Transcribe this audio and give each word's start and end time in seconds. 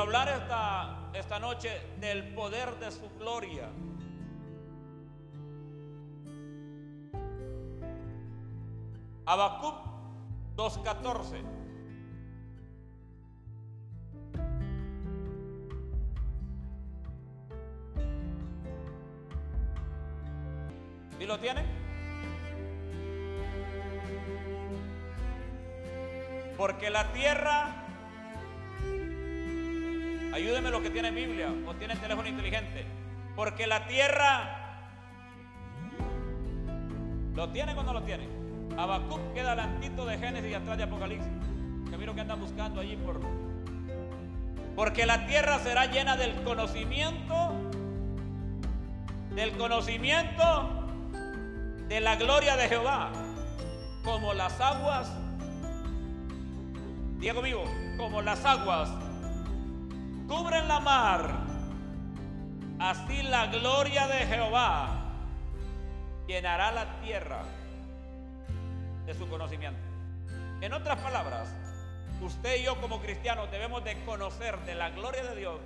Hablar 0.00 0.30
esta, 0.30 1.10
esta 1.12 1.38
noche 1.38 1.78
del 2.00 2.32
poder 2.32 2.74
de 2.78 2.90
su 2.90 3.06
gloria. 3.18 3.68
Habacuc 9.26 9.74
2.14. 10.56 11.42
¿Y 21.20 21.26
lo 21.26 21.38
tiene? 21.38 21.62
Porque 26.56 26.88
la 26.88 27.12
tierra, 27.12 27.79
ayúdeme 30.60 30.70
lo 30.70 30.82
que 30.82 30.90
tiene 30.90 31.10
Biblia 31.10 31.48
o 31.66 31.74
tiene 31.74 31.96
teléfono 31.96 32.28
inteligente, 32.28 32.84
porque 33.34 33.66
la 33.66 33.86
tierra, 33.86 34.86
¿lo 37.34 37.48
tiene 37.48 37.72
o 37.72 37.82
no 37.82 37.94
lo 37.94 38.02
tiene? 38.02 38.28
Habacuc 38.76 39.32
queda 39.32 39.52
alantito 39.52 40.04
de 40.04 40.18
Génesis 40.18 40.50
y 40.50 40.54
atrás 40.54 40.76
de 40.76 40.84
Apocalipsis. 40.84 41.32
Que 41.90 41.96
miro 41.96 42.14
que 42.14 42.20
andan 42.20 42.40
buscando 42.40 42.80
allí 42.80 42.96
por. 42.96 43.20
Porque 44.76 45.06
la 45.06 45.26
tierra 45.26 45.58
será 45.58 45.86
llena 45.86 46.16
del 46.16 46.34
conocimiento, 46.42 47.52
del 49.34 49.52
conocimiento 49.52 50.86
de 51.88 52.00
la 52.00 52.16
gloria 52.16 52.56
de 52.56 52.68
Jehová, 52.68 53.10
como 54.04 54.34
las 54.34 54.60
aguas. 54.60 55.10
Diga 57.18 57.34
conmigo, 57.34 57.64
como 57.98 58.22
las 58.22 58.44
aguas 58.44 58.90
cubren 60.30 60.68
la 60.68 60.78
mar, 60.78 61.28
así 62.78 63.20
la 63.24 63.48
gloria 63.48 64.06
de 64.06 64.26
Jehová 64.26 64.88
llenará 66.28 66.70
la 66.70 67.00
tierra 67.00 67.42
de 69.06 69.14
su 69.14 69.28
conocimiento. 69.28 69.80
En 70.60 70.72
otras 70.72 71.00
palabras, 71.00 71.52
usted 72.20 72.60
y 72.60 72.62
yo 72.62 72.80
como 72.80 73.00
cristianos 73.00 73.50
debemos 73.50 73.82
de 73.82 74.04
conocer 74.04 74.56
de 74.60 74.76
la 74.76 74.90
gloria 74.90 75.24
de 75.24 75.34
Dios 75.34 75.58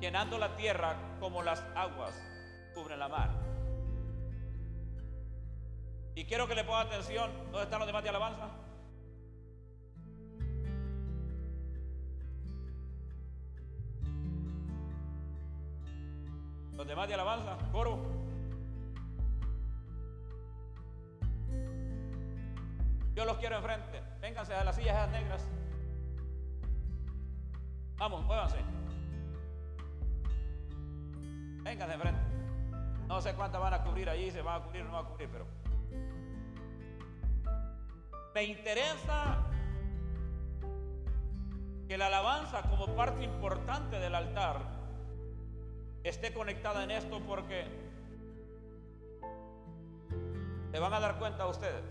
llenando 0.00 0.38
la 0.38 0.56
tierra 0.56 0.96
como 1.20 1.42
las 1.42 1.62
aguas 1.74 2.14
cubren 2.74 2.98
la 2.98 3.08
mar. 3.08 3.28
Y 6.14 6.24
quiero 6.24 6.48
que 6.48 6.54
le 6.54 6.64
ponga 6.64 6.80
atención, 6.80 7.30
¿dónde 7.52 7.64
están 7.64 7.80
los 7.80 7.86
demás 7.86 8.02
de 8.02 8.08
alabanza? 8.08 8.48
Los 16.76 16.86
demás 16.86 17.08
de 17.08 17.14
alabanza, 17.14 17.56
coro. 17.72 17.98
Yo 23.14 23.24
los 23.24 23.38
quiero 23.38 23.56
enfrente. 23.56 24.02
Vénganse 24.20 24.54
a 24.54 24.62
las 24.62 24.76
sillas 24.76 25.10
negras. 25.10 25.48
Vamos, 27.96 28.22
muévanse. 28.24 28.58
Vénganse 31.62 31.94
enfrente. 31.94 32.20
No 33.08 33.22
sé 33.22 33.32
cuántas 33.34 33.60
van 33.60 33.72
a 33.72 33.82
cubrir 33.82 34.10
allí, 34.10 34.30
se 34.30 34.42
van 34.42 34.60
a 34.60 34.64
cubrir 34.64 34.82
o 34.82 34.84
no 34.86 34.92
van 34.92 35.06
a 35.06 35.08
cubrir, 35.08 35.30
pero. 35.30 35.46
Me 38.34 38.44
interesa 38.44 39.46
que 41.88 41.96
la 41.96 42.08
alabanza 42.08 42.62
como 42.68 42.94
parte 42.94 43.24
importante 43.24 43.98
del 43.98 44.14
altar 44.14 44.75
esté 46.08 46.32
conectada 46.32 46.84
en 46.84 46.90
esto 46.90 47.20
porque 47.20 47.64
se 50.70 50.78
van 50.78 50.92
a 50.92 51.00
dar 51.00 51.18
cuenta 51.18 51.46
ustedes. 51.46 51.82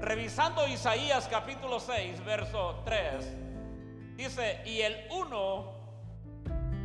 Revisando 0.00 0.66
Isaías 0.66 1.28
capítulo 1.28 1.78
6, 1.78 2.24
verso 2.24 2.80
3, 2.86 4.16
dice, 4.16 4.62
y 4.64 4.80
el 4.80 4.96
uno 5.10 5.74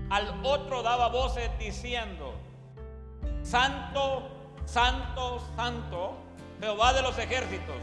al 0.10 0.42
otro 0.44 0.84
daba 0.84 1.08
voces 1.08 1.50
diciendo, 1.58 2.34
Santo, 3.42 4.28
Santo, 4.66 5.40
Santo, 5.56 6.18
Jehová 6.60 6.92
de 6.92 7.02
los 7.04 7.18
ejércitos, 7.18 7.78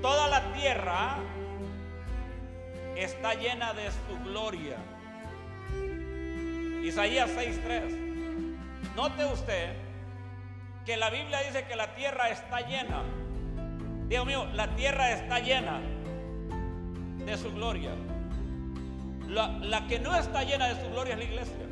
toda 0.00 0.28
la 0.28 0.52
tierra 0.52 1.18
está 3.02 3.34
llena 3.34 3.72
de 3.72 3.90
su 3.90 4.24
gloria. 4.24 4.76
Isaías 6.82 7.30
6.3. 7.30 8.96
Note 8.96 9.24
usted 9.26 9.76
que 10.84 10.96
la 10.96 11.10
Biblia 11.10 11.40
dice 11.40 11.64
que 11.66 11.76
la 11.76 11.94
tierra 11.94 12.30
está 12.30 12.60
llena 12.60 13.02
Dios 14.08 14.24
mío, 14.24 14.46
la 14.54 14.74
tierra 14.74 15.12
está 15.12 15.38
llena 15.38 15.80
de 17.26 17.36
su 17.36 17.52
gloria. 17.52 17.90
La, 19.26 19.48
la, 19.58 19.86
que 19.86 19.98
no 19.98 20.16
está 20.16 20.44
llena 20.44 20.68
de 20.68 20.82
su 20.82 20.90
gloria 20.90 21.12
es 21.12 21.18
la 21.18 21.24
iglesia. 21.24 21.66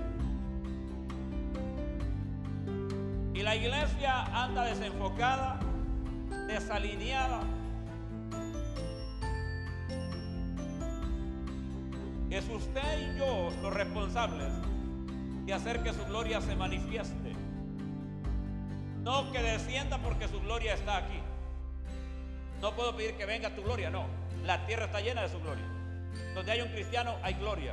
Y 3.32 3.43
la 3.43 3.56
iglesia 3.56 4.25
anda 4.25 4.64
desenfocada, 4.64 5.58
desalineada. 6.47 7.41
Es 12.37 12.47
usted 12.51 12.99
y 12.99 13.19
yo 13.19 13.51
los 13.63 13.73
responsables 13.73 14.53
de 15.47 15.55
hacer 15.55 15.83
que 15.83 15.95
su 15.95 16.05
gloria 16.05 16.39
se 16.43 16.55
manifieste. 16.55 17.33
No 19.01 19.33
que 19.33 19.41
descienda 19.41 19.97
porque 19.97 20.29
su 20.29 20.39
gloria 20.43 20.75
está 20.75 20.99
aquí. 20.99 21.19
No 22.61 22.77
puedo 22.77 22.95
pedir 22.95 23.17
que 23.17 23.25
venga 23.25 23.55
tu 23.55 23.63
gloria, 23.63 23.89
no. 23.89 24.05
La 24.45 24.67
tierra 24.67 24.85
está 24.85 25.01
llena 25.01 25.23
de 25.23 25.31
su 25.31 25.41
gloria. 25.41 25.65
Donde 26.35 26.53
hay 26.53 26.61
un 26.61 26.69
cristiano 26.69 27.17
hay 27.23 27.33
gloria. 27.33 27.73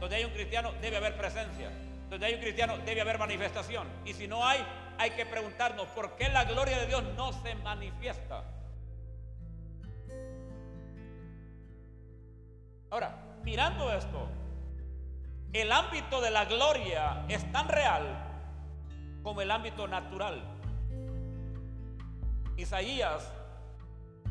Donde 0.00 0.16
hay 0.16 0.24
un 0.24 0.30
cristiano 0.30 0.72
debe 0.80 0.96
haber 0.96 1.14
presencia. 1.18 1.70
Donde 2.08 2.24
hay 2.24 2.32
un 2.32 2.40
cristiano 2.40 2.78
debe 2.78 3.02
haber 3.02 3.18
manifestación. 3.18 3.86
Y 4.06 4.14
si 4.14 4.26
no 4.26 4.42
hay, 4.42 4.64
hay 4.96 5.10
que 5.10 5.26
preguntarnos 5.26 5.86
por 5.88 6.16
qué 6.16 6.30
la 6.30 6.44
gloria 6.46 6.78
de 6.78 6.86
Dios 6.86 7.04
no 7.14 7.34
se 7.34 7.54
manifiesta. 7.56 8.42
Ahora, 12.88 13.27
mirando 13.48 13.90
esto, 13.90 14.28
el 15.54 15.72
ámbito 15.72 16.20
de 16.20 16.30
la 16.30 16.44
gloria 16.44 17.24
es 17.28 17.50
tan 17.50 17.66
real 17.66 18.04
como 19.22 19.40
el 19.40 19.50
ámbito 19.50 19.88
natural. 19.88 20.42
Isaías 22.58 23.32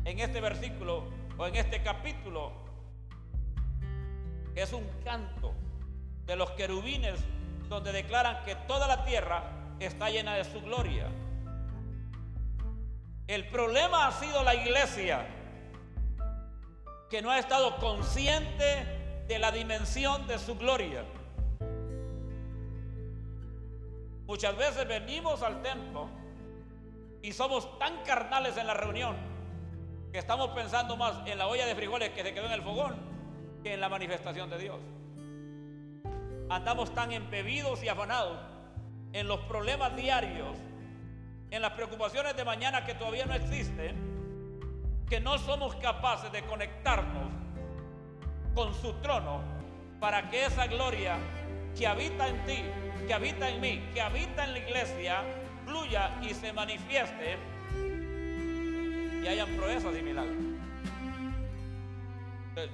en 0.04 0.20
este 0.20 0.40
versículo 0.40 1.02
o 1.36 1.48
en 1.48 1.56
este 1.56 1.82
capítulo, 1.82 2.52
es 4.54 4.72
un 4.72 4.86
canto 5.02 5.52
de 6.24 6.36
los 6.36 6.52
querubines 6.52 7.18
donde 7.68 7.90
declaran 7.90 8.44
que 8.44 8.54
toda 8.54 8.86
la 8.86 9.04
tierra 9.04 9.42
está 9.80 10.10
llena 10.10 10.36
de 10.36 10.44
su 10.44 10.60
gloria. 10.60 11.08
El 13.26 13.48
problema 13.48 14.06
ha 14.06 14.12
sido 14.12 14.44
la 14.44 14.54
iglesia 14.54 15.26
que 17.10 17.20
no 17.20 17.32
ha 17.32 17.40
estado 17.40 17.78
consciente 17.78 18.97
de 19.28 19.38
la 19.38 19.52
dimensión 19.52 20.26
de 20.26 20.38
su 20.38 20.56
gloria. 20.56 21.04
Muchas 24.26 24.56
veces 24.56 24.88
venimos 24.88 25.42
al 25.42 25.62
templo 25.62 26.08
y 27.22 27.32
somos 27.32 27.78
tan 27.78 28.02
carnales 28.04 28.56
en 28.56 28.66
la 28.66 28.74
reunión 28.74 29.16
que 30.12 30.18
estamos 30.18 30.50
pensando 30.50 30.96
más 30.96 31.14
en 31.26 31.36
la 31.36 31.46
olla 31.46 31.66
de 31.66 31.74
frijoles 31.74 32.10
que 32.10 32.22
se 32.22 32.32
quedó 32.32 32.46
en 32.46 32.52
el 32.52 32.62
fogón 32.62 32.96
que 33.62 33.74
en 33.74 33.80
la 33.80 33.90
manifestación 33.90 34.48
de 34.48 34.58
Dios. 34.58 34.80
Andamos 36.48 36.94
tan 36.94 37.12
embebidos 37.12 37.82
y 37.82 37.88
afanados 37.88 38.38
en 39.12 39.28
los 39.28 39.40
problemas 39.40 39.94
diarios, 39.94 40.56
en 41.50 41.60
las 41.60 41.72
preocupaciones 41.72 42.34
de 42.34 42.44
mañana 42.44 42.86
que 42.86 42.94
todavía 42.94 43.26
no 43.26 43.34
existen, 43.34 45.04
que 45.06 45.20
no 45.20 45.36
somos 45.38 45.74
capaces 45.76 46.32
de 46.32 46.42
conectarnos 46.44 47.47
con 48.58 48.74
su 48.74 48.92
trono 48.94 49.40
para 50.00 50.28
que 50.30 50.46
esa 50.46 50.66
gloria 50.66 51.16
que 51.78 51.86
habita 51.86 52.26
en 52.26 52.44
ti, 52.44 52.64
que 53.06 53.14
habita 53.14 53.48
en 53.48 53.60
mí, 53.60 53.80
que 53.94 54.00
habita 54.00 54.46
en 54.46 54.52
la 54.52 54.58
iglesia, 54.58 55.22
fluya 55.64 56.18
y 56.20 56.34
se 56.34 56.52
manifieste 56.52 57.38
y 59.22 59.28
hayan 59.28 59.48
proezas 59.56 59.96
y 59.96 60.02
milagros. 60.02 60.36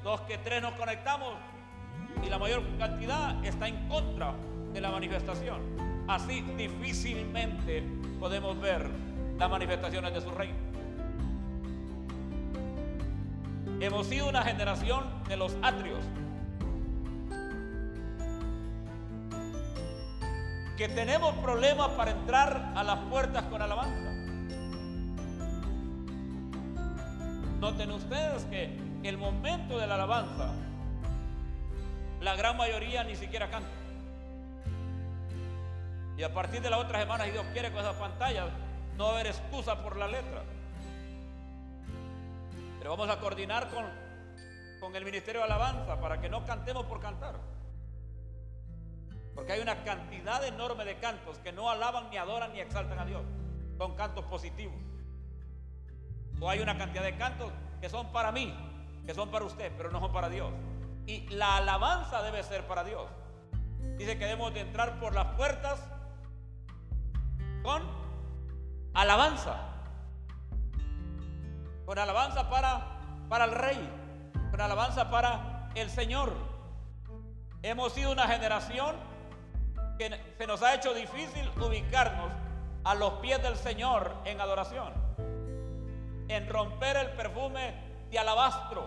Dos 0.03 0.23
que 0.23 0.39
tres 0.39 0.63
nos 0.63 0.73
conectamos 0.73 1.35
y 2.25 2.31
la 2.31 2.39
mayor 2.39 2.63
cantidad 2.79 3.45
está 3.45 3.69
en 3.69 3.87
contra 3.87 4.33
de 4.73 4.81
la 4.81 4.91
manifestación. 4.91 5.61
Así 6.09 6.41
difícilmente 6.57 7.83
podemos 8.19 8.59
ver 8.59 8.89
las 9.37 9.51
manifestaciones 9.51 10.15
de 10.15 10.21
su 10.23 10.31
reino. 10.31 10.64
Hemos 13.85 14.07
sido 14.07 14.31
una 14.31 14.43
generación 14.43 15.05
de 15.29 15.37
los 15.37 15.55
atrios. 15.61 16.03
Que 20.79 20.89
tenemos 20.89 21.35
problemas 21.35 21.91
para 21.91 22.13
entrar 22.13 22.73
a 22.75 22.83
las 22.83 22.99
puertas 23.11 23.43
con 23.45 23.61
alabanza. 23.61 24.11
Noten 27.61 27.91
ustedes 27.91 28.45
que 28.45 28.75
el 29.03 29.19
momento 29.19 29.79
de 29.79 29.87
la 29.87 29.97
alabanza, 29.97 30.55
la 32.23 32.37
gran 32.37 32.57
mayoría 32.57 33.05
ni 33.05 33.17
siquiera 33.17 33.51
canta. 33.51 33.69
Y 36.17 36.23
a 36.23 36.33
partir 36.33 36.63
de 36.63 36.71
la 36.71 36.79
otra 36.79 37.01
semana, 37.01 37.25
si 37.27 37.33
Dios 37.33 37.45
quiere, 37.53 37.71
con 37.71 37.81
esas 37.81 37.97
pantallas, 37.97 38.47
no 38.97 39.09
haber 39.09 39.27
excusa 39.27 39.83
por 39.83 39.99
la 39.99 40.09
letra. 40.09 40.54
Pero 42.85 42.99
vamos 42.99 43.17
a 43.17 43.19
coordinar 43.19 43.71
con, 43.71 43.83
con 44.79 44.95
el 44.95 45.07
Ministerio 45.07 45.41
de 45.41 45.47
Alabanza 45.47 45.99
para 45.99 46.21
que 46.21 46.29
no 46.29 46.45
cantemos 46.45 46.85
por 46.85 47.01
cantar. 47.01 47.35
Porque 49.35 49.55
hay 49.55 49.61
una 49.61 49.83
cantidad 49.85 50.45
enorme 50.45 50.85
de 50.85 50.99
cantos 50.99 51.39
que 51.39 51.51
no 51.51 51.71
alaban, 51.71 52.11
ni 52.11 52.19
adoran, 52.19 52.53
ni 52.53 52.61
exaltan 52.61 52.99
a 52.99 53.07
Dios. 53.07 53.23
Son 53.79 53.97
cantos 53.97 54.27
positivos. 54.27 54.77
O 56.39 56.51
hay 56.51 56.61
una 56.61 56.77
cantidad 56.77 57.03
de 57.03 57.17
cantos 57.17 57.51
que 57.81 57.89
son 57.89 58.13
para 58.13 58.31
mí, 58.33 58.55
que 59.07 59.15
son 59.15 59.31
para 59.31 59.47
usted, 59.47 59.73
pero 59.79 59.91
no 59.91 60.01
son 60.01 60.13
para 60.13 60.29
Dios. 60.29 60.53
Y 61.07 61.27
la 61.29 61.57
alabanza 61.57 62.23
debe 62.23 62.43
ser 62.43 62.67
para 62.67 62.85
Dios. 62.85 63.09
Dice 63.97 64.19
que 64.19 64.27
debemos 64.27 64.53
de 64.53 64.61
entrar 64.61 65.01
por 65.01 65.15
las 65.15 65.29
puertas 65.37 65.83
con 67.63 67.83
alabanza. 68.93 69.74
Con 71.85 71.99
alabanza 71.99 72.49
para, 72.49 72.99
para 73.29 73.45
el 73.45 73.53
rey. 73.53 73.91
Con 74.51 74.61
alabanza 74.61 75.11
para 75.11 75.71
el 75.75 75.91
Señor. 75.91 76.33
Hemos 77.63 77.93
sido 77.93 78.13
una 78.13 78.27
generación 78.27 78.97
que 79.99 80.11
se 80.39 80.47
nos 80.47 80.63
ha 80.63 80.75
hecho 80.75 80.93
difícil 80.93 81.51
ubicarnos 81.61 82.31
a 82.85 82.95
los 82.95 83.15
pies 83.15 83.43
del 83.43 83.57
Señor 83.57 84.15
en 84.25 84.41
adoración. 84.41 84.93
En 86.29 86.49
romper 86.49 86.97
el 86.97 87.11
perfume 87.11 87.75
de 88.11 88.19
alabastro 88.19 88.85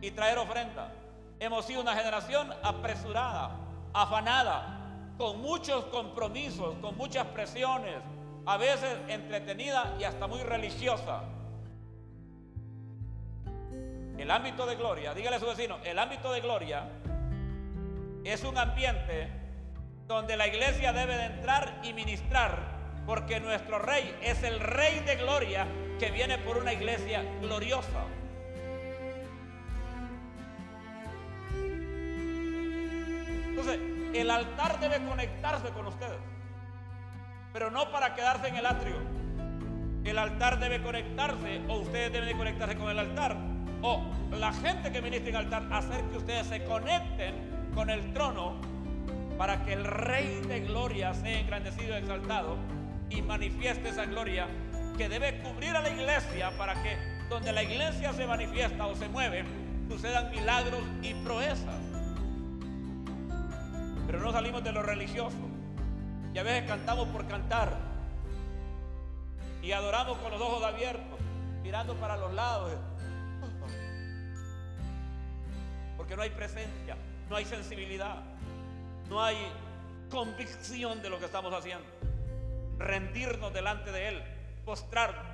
y 0.00 0.10
traer 0.10 0.38
ofrenda. 0.38 0.92
Hemos 1.38 1.64
sido 1.66 1.82
una 1.82 1.94
generación 1.94 2.52
apresurada, 2.62 3.50
afanada, 3.92 5.12
con 5.18 5.40
muchos 5.40 5.84
compromisos, 5.86 6.74
con 6.80 6.96
muchas 6.96 7.26
presiones, 7.26 7.96
a 8.44 8.56
veces 8.56 8.96
entretenida 9.08 9.94
y 9.98 10.04
hasta 10.04 10.26
muy 10.26 10.42
religiosa. 10.42 11.22
El 14.26 14.32
ámbito 14.32 14.66
de 14.66 14.74
gloria, 14.74 15.14
dígale 15.14 15.36
a 15.36 15.38
su 15.38 15.46
vecino, 15.46 15.78
el 15.84 15.96
ámbito 16.00 16.32
de 16.32 16.40
gloria 16.40 16.82
es 18.24 18.42
un 18.42 18.58
ambiente 18.58 19.30
donde 20.08 20.36
la 20.36 20.48
iglesia 20.48 20.92
debe 20.92 21.16
de 21.16 21.26
entrar 21.26 21.78
y 21.84 21.92
ministrar, 21.92 22.58
porque 23.06 23.38
nuestro 23.38 23.78
rey 23.78 24.18
es 24.20 24.42
el 24.42 24.58
rey 24.58 24.98
de 25.06 25.14
gloria 25.14 25.68
que 26.00 26.10
viene 26.10 26.38
por 26.38 26.56
una 26.56 26.72
iglesia 26.72 27.22
gloriosa. 27.40 28.02
Entonces, 33.50 33.78
el 34.12 34.28
altar 34.28 34.80
debe 34.80 35.06
conectarse 35.06 35.68
con 35.68 35.86
ustedes 35.86 36.18
pero 37.52 37.70
no 37.70 37.92
para 37.92 38.16
quedarse 38.16 38.48
en 38.48 38.56
el 38.56 38.66
atrio. 38.66 38.96
El 40.04 40.18
altar 40.18 40.58
debe 40.58 40.82
conectarse 40.82 41.62
o 41.68 41.76
ustedes 41.76 42.12
deben 42.12 42.28
de 42.28 42.36
conectarse 42.36 42.76
con 42.76 42.90
el 42.90 42.98
altar. 42.98 43.55
O 43.88 44.02
la 44.32 44.52
gente 44.52 44.90
que 44.90 45.00
ministra 45.00 45.28
en 45.28 45.36
el 45.36 45.44
altar 45.44 45.72
hacer 45.72 46.02
que 46.06 46.16
ustedes 46.16 46.48
se 46.48 46.64
conecten 46.64 47.70
con 47.72 47.88
el 47.88 48.12
trono 48.12 48.56
para 49.38 49.62
que 49.64 49.74
el 49.74 49.84
Rey 49.84 50.40
de 50.48 50.60
Gloria 50.62 51.14
sea 51.14 51.38
engrandecido 51.38 51.94
y 51.94 51.98
exaltado 51.98 52.56
y 53.10 53.22
manifieste 53.22 53.90
esa 53.90 54.06
gloria 54.06 54.48
que 54.98 55.08
debe 55.08 55.38
cubrir 55.38 55.76
a 55.76 55.82
la 55.82 55.90
iglesia 55.90 56.50
para 56.58 56.74
que 56.82 56.96
donde 57.28 57.52
la 57.52 57.62
iglesia 57.62 58.12
se 58.12 58.26
manifiesta 58.26 58.88
o 58.88 58.96
se 58.96 59.08
mueve 59.08 59.44
sucedan 59.88 60.32
milagros 60.32 60.82
y 61.02 61.14
proezas. 61.14 61.80
Pero 64.08 64.20
no 64.20 64.32
salimos 64.32 64.64
de 64.64 64.72
lo 64.72 64.82
religioso. 64.82 65.36
Y 66.34 66.38
a 66.38 66.42
veces 66.42 66.68
cantamos 66.68 67.06
por 67.08 67.24
cantar. 67.28 67.72
Y 69.62 69.70
adoramos 69.70 70.18
con 70.18 70.32
los 70.32 70.40
ojos 70.40 70.64
abiertos, 70.64 71.20
mirando 71.62 71.94
para 71.94 72.16
los 72.16 72.34
lados. 72.34 72.72
Porque 76.06 76.18
no 76.18 76.22
hay 76.22 76.30
presencia, 76.30 76.96
no 77.28 77.34
hay 77.34 77.44
sensibilidad, 77.44 78.22
no 79.08 79.20
hay 79.20 79.36
convicción 80.08 81.02
de 81.02 81.10
lo 81.10 81.18
que 81.18 81.24
estamos 81.24 81.52
haciendo. 81.52 81.84
Rendirnos 82.78 83.52
delante 83.52 83.90
de 83.90 84.06
Él, 84.06 84.22
postrarnos. 84.64 85.26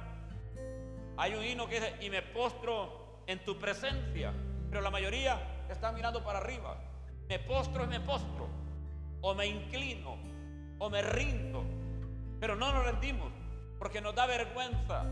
Hay 1.18 1.34
un 1.34 1.44
himno 1.44 1.68
que 1.68 1.74
dice, 1.74 1.94
y 2.00 2.08
me 2.08 2.22
postro 2.22 3.20
en 3.26 3.44
tu 3.44 3.58
presencia. 3.58 4.32
Pero 4.70 4.80
la 4.80 4.88
mayoría 4.88 5.66
está 5.68 5.92
mirando 5.92 6.24
para 6.24 6.38
arriba. 6.38 6.78
Me 7.28 7.38
postro 7.38 7.84
y 7.84 7.88
me 7.88 8.00
postro. 8.00 8.48
O 9.20 9.34
me 9.34 9.46
inclino 9.46 10.16
o 10.78 10.88
me 10.88 11.02
rindo. 11.02 11.64
Pero 12.40 12.56
no 12.56 12.72
nos 12.72 12.86
rendimos 12.86 13.30
porque 13.78 14.00
nos 14.00 14.14
da 14.14 14.24
vergüenza. 14.24 15.04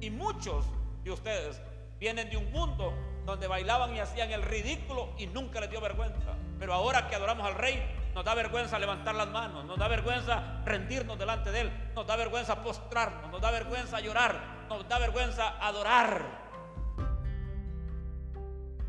Y 0.00 0.10
muchos 0.10 0.64
de 1.02 1.10
ustedes 1.10 1.60
vienen 1.98 2.30
de 2.30 2.36
un 2.36 2.52
mundo 2.52 2.94
donde 3.24 3.46
bailaban 3.46 3.94
y 3.94 4.00
hacían 4.00 4.30
el 4.30 4.42
ridículo 4.42 5.10
y 5.18 5.26
nunca 5.26 5.60
les 5.60 5.70
dio 5.70 5.80
vergüenza. 5.80 6.34
Pero 6.58 6.74
ahora 6.74 7.08
que 7.08 7.14
adoramos 7.14 7.46
al 7.46 7.54
rey, 7.54 7.82
nos 8.14 8.24
da 8.24 8.34
vergüenza 8.34 8.78
levantar 8.78 9.14
las 9.14 9.28
manos, 9.28 9.64
nos 9.64 9.78
da 9.78 9.88
vergüenza 9.88 10.62
rendirnos 10.64 11.18
delante 11.18 11.50
de 11.50 11.62
él, 11.62 11.92
nos 11.94 12.06
da 12.06 12.16
vergüenza 12.16 12.62
postrarnos, 12.62 13.30
nos 13.30 13.40
da 13.40 13.50
vergüenza 13.50 14.00
llorar, 14.00 14.66
nos 14.68 14.88
da 14.88 14.98
vergüenza 14.98 15.58
adorar. 15.60 16.44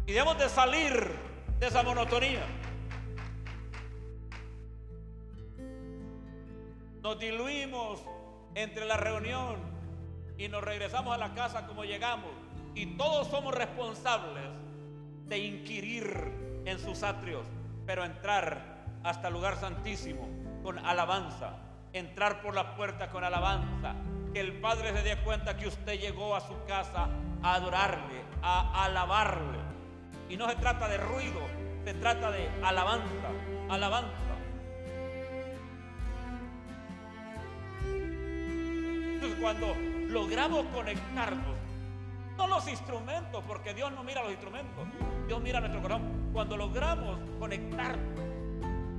Y 0.06 0.12
debemos 0.12 0.38
de 0.38 0.50
salir 0.50 1.16
de 1.60 1.68
esa 1.68 1.82
monotonía. 1.82 2.46
Nos 7.02 7.18
diluimos 7.20 8.02
entre 8.54 8.86
la 8.86 8.98
reunión 8.98 9.58
y 10.38 10.48
nos 10.48 10.64
regresamos 10.64 11.14
a 11.16 11.18
la 11.18 11.34
casa 11.34 11.66
como 11.66 11.84
llegamos. 11.84 12.45
Y 12.76 12.98
todos 12.98 13.28
somos 13.28 13.56
responsables 13.56 14.44
de 15.28 15.40
inquirir 15.40 16.62
en 16.66 16.78
sus 16.78 17.04
atrios, 17.04 17.46
pero 17.86 18.04
entrar 18.04 18.84
hasta 19.04 19.30
el 19.30 19.34
lugar 19.34 19.58
santísimo 19.58 20.30
con 20.62 20.78
alabanza. 20.86 21.58
Entrar 21.94 22.42
por 22.42 22.54
la 22.54 22.76
puerta 22.76 23.10
con 23.10 23.24
alabanza. 23.24 23.96
Que 24.34 24.42
el 24.42 24.60
Padre 24.60 24.94
se 24.94 25.02
dé 25.02 25.18
cuenta 25.24 25.56
que 25.56 25.68
usted 25.68 26.00
llegó 26.00 26.36
a 26.36 26.42
su 26.42 26.54
casa 26.68 27.08
a 27.42 27.56
adorarle, 27.56 28.22
a 28.42 28.84
alabarle. 28.84 29.60
Y 30.30 30.36
no 30.36 30.50
se 30.50 30.56
trata 30.58 30.90
de 30.90 30.98
ruido, 30.98 31.40
se 31.86 31.94
trata 31.94 32.32
de 32.32 32.50
alabanza, 32.62 33.30
alabanza. 33.70 34.26
cuando 39.46 39.76
logramos 40.08 40.66
conectarnos, 40.74 41.55
no 42.38 42.48
los 42.48 42.68
instrumentos, 42.68 43.44
porque 43.48 43.74
Dios 43.74 43.92
no 43.92 44.04
mira 44.04 44.22
los 44.22 44.32
instrumentos, 44.32 44.86
Dios 45.28 45.42
mira 45.42 45.60
nuestro 45.60 45.82
corazón. 45.82 46.30
Cuando 46.34 46.58
logramos 46.58 47.18
conectarnos, 47.40 48.20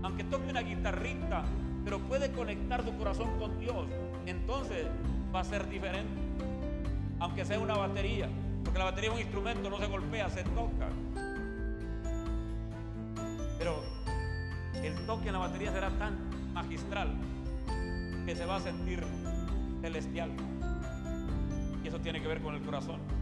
aunque 0.02 0.24
toque 0.24 0.50
una 0.50 0.60
guitarrita, 0.60 1.44
pero 1.84 1.98
puede 2.00 2.32
conectar 2.32 2.82
tu 2.82 2.96
corazón 2.96 3.38
con 3.38 3.58
Dios, 3.60 3.86
entonces 4.26 4.86
va 5.34 5.40
a 5.40 5.44
ser 5.44 5.68
diferente. 5.68 6.20
Aunque 7.18 7.44
sea 7.44 7.58
una 7.58 7.76
batería, 7.76 8.28
porque 8.64 8.78
la 8.78 8.86
batería 8.86 9.10
es 9.10 9.16
un 9.16 9.22
instrumento, 9.22 9.70
no 9.70 9.78
se 9.78 9.86
golpea, 9.86 10.28
se 10.28 10.42
toca. 10.44 10.88
Pero 13.58 13.82
el 14.82 15.06
toque 15.06 15.28
en 15.28 15.32
la 15.32 15.38
batería 15.38 15.72
será 15.72 15.90
tan 15.90 16.16
magistral 16.52 17.14
que 18.26 18.34
se 18.34 18.44
va 18.44 18.56
a 18.56 18.60
sentir 18.60 19.04
celestial. 19.80 20.30
Y 21.84 21.88
eso 21.88 22.00
tiene 22.00 22.20
que 22.20 22.28
ver 22.28 22.40
con 22.42 22.54
el 22.54 22.62
corazón. 22.62 23.15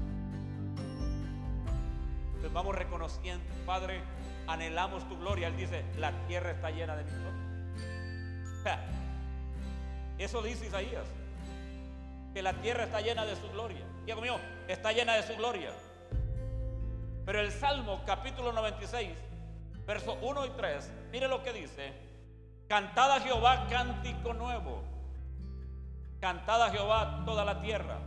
Entonces 2.45 2.63
vamos 2.63 2.77
reconociendo, 2.77 3.43
Padre, 3.65 4.03
anhelamos 4.47 5.09
tu 5.09 5.19
gloria. 5.19 5.49
Él 5.49 5.57
dice, 5.57 5.83
la 5.97 6.13
tierra 6.27 6.51
está 6.51 6.71
llena 6.71 6.95
de 6.95 7.05
mi 7.05 7.11
gloria. 7.11 8.81
eso 10.19 10.43
dice 10.43 10.67
Isaías, 10.67 11.07
que 12.35 12.43
la 12.43 12.53
tierra 12.53 12.85
está 12.85 13.01
llena 13.01 13.25
de 13.25 13.35
su 13.37 13.49
gloria. 13.49 13.81
Diego 14.05 14.21
mío, 14.21 14.37
está 14.69 14.93
llena 14.93 15.15
de 15.15 15.23
su 15.23 15.35
gloria. 15.37 15.71
Pero 17.25 17.41
el 17.41 17.51
Salmo 17.51 18.03
capítulo 18.05 18.53
96, 18.53 19.09
versos 19.87 20.19
1 20.21 20.45
y 20.45 20.51
3, 20.51 20.93
mire 21.13 21.29
lo 21.29 21.43
que 21.43 21.55
dice. 21.55 21.95
Cantad 22.69 23.11
a 23.11 23.21
Jehová 23.21 23.69
cántico 23.71 24.35
nuevo 24.35 24.83
Cantad 26.21 26.63
a 26.63 26.71
Jehová 26.71 27.23
toda 27.25 27.43
la 27.43 27.59
tierra. 27.63 28.01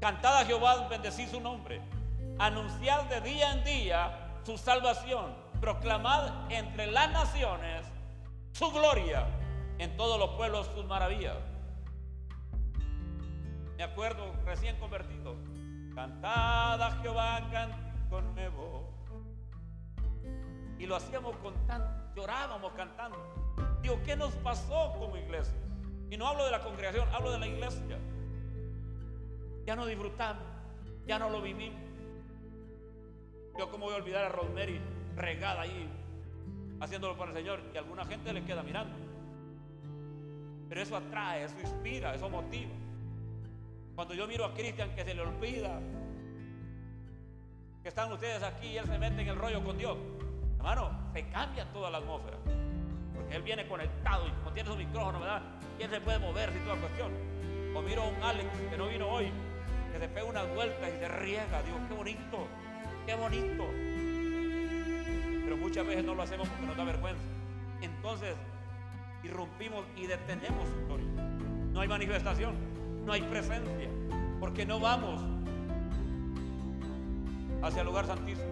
Cantad 0.00 0.38
a 0.38 0.44
Jehová, 0.44 0.86
bendecid 0.88 1.28
su 1.28 1.40
nombre. 1.40 1.82
Anunciad 2.38 3.04
de 3.04 3.20
día 3.20 3.52
en 3.52 3.64
día 3.64 4.40
su 4.44 4.58
salvación, 4.58 5.34
proclamad 5.60 6.50
entre 6.50 6.90
las 6.90 7.10
naciones 7.12 7.86
su 8.52 8.70
gloria, 8.70 9.26
en 9.78 9.96
todos 9.96 10.18
los 10.18 10.30
pueblos 10.30 10.68
sus 10.74 10.84
maravillas. 10.84 11.36
Me 13.76 13.84
acuerdo, 13.84 14.32
recién 14.44 14.78
convertido, 14.78 15.36
cantad 15.94 16.80
a 16.80 16.90
Jehová 17.02 17.40
con 18.10 18.34
nuevo. 18.34 18.88
Y 20.78 20.86
lo 20.86 20.96
hacíamos 20.96 21.36
con 21.36 21.54
tan, 21.66 22.12
llorábamos 22.14 22.72
cantando. 22.72 23.16
Digo, 23.80 24.00
¿qué 24.04 24.16
nos 24.16 24.32
pasó 24.36 24.92
como 24.98 25.16
iglesia? 25.16 25.56
Y 26.10 26.16
no 26.16 26.26
hablo 26.26 26.44
de 26.44 26.50
la 26.50 26.60
congregación, 26.60 27.08
hablo 27.12 27.32
de 27.32 27.38
la 27.38 27.46
iglesia. 27.46 27.98
Ya 29.64 29.74
no 29.76 29.86
disfrutamos, 29.86 30.44
ya 31.06 31.18
no 31.18 31.30
lo 31.30 31.40
vivimos. 31.40 31.80
Yo 33.58 33.70
como 33.70 33.86
voy 33.86 33.94
a 33.94 33.98
olvidar 33.98 34.24
a 34.24 34.28
Rosemary 34.28 34.80
regada 35.16 35.62
ahí, 35.62 35.88
haciéndolo 36.80 37.16
para 37.16 37.30
el 37.30 37.36
Señor, 37.36 37.60
y 37.74 37.76
alguna 37.76 38.04
gente 38.04 38.32
le 38.32 38.44
queda 38.44 38.62
mirando. 38.62 38.94
Pero 40.68 40.80
eso 40.80 40.96
atrae, 40.96 41.44
eso 41.44 41.60
inspira, 41.60 42.14
eso 42.14 42.30
motiva. 42.30 42.72
Cuando 43.94 44.14
yo 44.14 44.26
miro 44.26 44.44
a 44.44 44.54
Cristian 44.54 44.94
que 44.94 45.04
se 45.04 45.14
le 45.14 45.20
olvida 45.20 45.78
que 47.82 47.88
están 47.88 48.10
ustedes 48.12 48.42
aquí 48.42 48.68
y 48.68 48.78
él 48.78 48.86
se 48.86 48.98
mete 48.98 49.20
en 49.20 49.28
el 49.28 49.36
rollo 49.36 49.62
con 49.62 49.76
Dios, 49.76 49.98
hermano, 50.56 51.10
se 51.12 51.28
cambia 51.28 51.70
toda 51.72 51.90
la 51.90 51.98
atmósfera. 51.98 52.38
Porque 53.14 53.36
él 53.36 53.42
viene 53.42 53.66
conectado 53.68 54.26
y 54.26 54.30
como 54.30 54.52
tiene 54.52 54.70
su 54.70 54.76
micrófono, 54.76 55.20
¿verdad? 55.20 55.42
Y 55.78 55.82
él 55.82 55.90
se 55.90 56.00
puede 56.00 56.18
mover 56.20 56.52
sin 56.52 56.62
toda 56.64 56.76
cuestión. 56.76 57.12
O 57.76 57.82
miro 57.82 58.02
a 58.02 58.08
un 58.08 58.22
Alex 58.22 58.48
que 58.70 58.76
no 58.76 58.86
vino 58.86 59.08
hoy, 59.08 59.30
que 59.92 59.98
se 59.98 60.08
pega 60.08 60.24
unas 60.24 60.54
vueltas 60.54 60.88
y 60.88 60.98
se 60.98 61.08
riega. 61.08 61.62
Digo, 61.62 61.78
qué 61.88 61.94
bonito, 61.94 62.46
qué 63.06 63.14
bonito. 63.14 63.66
Pero 65.44 65.56
muchas 65.56 65.86
veces 65.86 66.04
no 66.04 66.14
lo 66.14 66.22
hacemos 66.22 66.48
porque 66.48 66.66
nos 66.66 66.76
da 66.76 66.84
vergüenza. 66.84 67.22
Entonces, 67.80 68.34
irrumpimos 69.24 69.84
y 69.96 70.06
detenemos 70.06 70.68
su 70.68 70.86
gloria. 70.86 71.06
No 71.72 71.80
hay 71.80 71.88
manifestación, 71.88 72.54
no 73.04 73.12
hay 73.12 73.22
presencia, 73.22 73.88
porque 74.40 74.66
no 74.66 74.78
vamos 74.80 75.22
hacia 77.62 77.80
el 77.80 77.86
lugar 77.86 78.06
santísimo. 78.06 78.48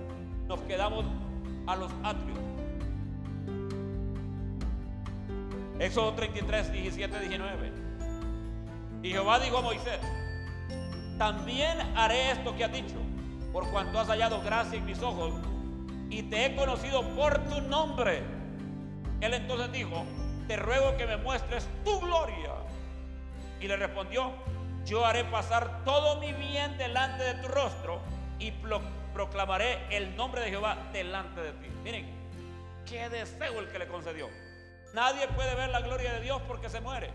Nos 0.48 0.60
quedamos 0.62 1.04
a 1.66 1.76
los 1.76 1.92
atrios. 2.02 2.38
Éxodo 5.78 6.12
33, 6.14 6.72
17, 6.72 7.20
19. 7.20 7.72
Y 9.02 9.10
Jehová 9.10 9.40
dijo 9.40 9.58
a 9.58 9.62
Moisés, 9.62 9.98
también 11.16 11.78
haré 11.96 12.32
esto 12.32 12.54
que 12.56 12.64
has 12.64 12.72
dicho, 12.72 12.96
por 13.52 13.70
cuanto 13.70 13.98
has 13.98 14.08
hallado 14.08 14.40
gracia 14.42 14.78
en 14.78 14.86
mis 14.86 15.02
ojos 15.02 15.34
y 16.08 16.22
te 16.24 16.46
he 16.46 16.56
conocido 16.56 17.02
por 17.14 17.38
tu 17.48 17.60
nombre. 17.62 18.22
Él 19.20 19.34
entonces 19.34 19.70
dijo, 19.72 20.04
te 20.48 20.56
ruego 20.56 20.96
que 20.96 21.06
me 21.06 21.16
muestres 21.16 21.68
tu 21.84 22.00
gloria. 22.00 22.54
Y 23.60 23.68
le 23.68 23.76
respondió, 23.76 24.32
yo 24.84 25.04
haré 25.04 25.24
pasar 25.24 25.84
todo 25.84 26.18
mi 26.20 26.32
bien 26.32 26.76
delante 26.78 27.22
de 27.22 27.34
tu 27.34 27.48
rostro 27.48 28.00
y 28.38 28.52
proclamaré 29.12 29.78
el 29.90 30.16
nombre 30.16 30.40
de 30.40 30.50
Jehová 30.50 30.78
delante 30.92 31.40
de 31.40 31.52
ti. 31.52 31.68
Miren, 31.84 32.06
qué 32.86 33.08
deseo 33.08 33.60
el 33.60 33.68
que 33.68 33.78
le 33.78 33.86
concedió. 33.86 34.28
Nadie 34.94 35.28
puede 35.28 35.54
ver 35.54 35.70
la 35.70 35.80
gloria 35.80 36.14
de 36.14 36.20
Dios 36.20 36.40
porque 36.48 36.68
se 36.68 36.80
muere. 36.80 37.10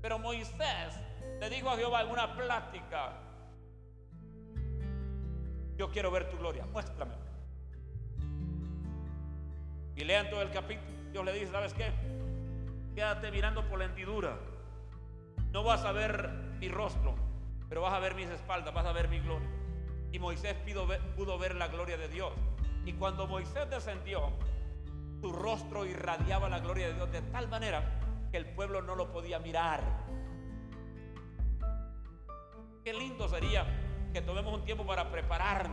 Pero 0.00 0.18
Moisés 0.18 1.00
le 1.40 1.50
dijo 1.50 1.70
a 1.70 1.76
Jehová 1.76 2.02
en 2.02 2.10
una 2.10 2.36
plática, 2.36 3.12
yo 5.76 5.90
quiero 5.90 6.10
ver 6.10 6.30
tu 6.30 6.38
gloria, 6.38 6.66
muéstrame. 6.66 7.14
Y 9.96 10.04
lean 10.04 10.28
todo 10.30 10.42
el 10.42 10.50
capítulo. 10.50 10.90
Dios 11.12 11.24
le 11.24 11.32
dice, 11.32 11.52
¿sabes 11.52 11.74
qué? 11.74 11.92
Quédate 12.94 13.30
mirando 13.30 13.68
por 13.68 13.78
la 13.78 13.86
hendidura. 13.86 14.38
No 15.52 15.62
vas 15.62 15.84
a 15.84 15.92
ver 15.92 16.28
mi 16.58 16.68
rostro, 16.68 17.14
pero 17.68 17.82
vas 17.82 17.92
a 17.92 18.00
ver 18.00 18.14
mis 18.14 18.28
espaldas, 18.28 18.74
vas 18.74 18.86
a 18.86 18.92
ver 18.92 19.08
mi 19.08 19.20
gloria. 19.20 19.48
Y 20.12 20.18
Moisés 20.18 20.54
pudo 21.16 21.38
ver, 21.38 21.54
la 21.56 21.68
gloria 21.68 21.96
de 21.96 22.08
Dios. 22.08 22.32
Y 22.84 22.92
cuando 22.92 23.26
Moisés 23.26 23.68
descendió, 23.70 24.32
su 25.20 25.32
rostro 25.32 25.84
irradiaba 25.84 26.48
la 26.48 26.60
gloria 26.60 26.88
de 26.88 26.94
Dios 26.94 27.10
de 27.10 27.22
tal 27.22 27.48
manera 27.48 27.82
que 28.30 28.36
el 28.36 28.46
pueblo 28.46 28.82
no 28.82 28.94
lo 28.94 29.10
podía 29.10 29.38
mirar. 29.38 29.80
Qué 32.84 32.92
lindo 32.92 33.28
sería 33.28 33.64
que 34.14 34.22
tomemos 34.22 34.54
un 34.54 34.64
tiempo 34.64 34.86
para 34.86 35.10
preparar 35.10 35.68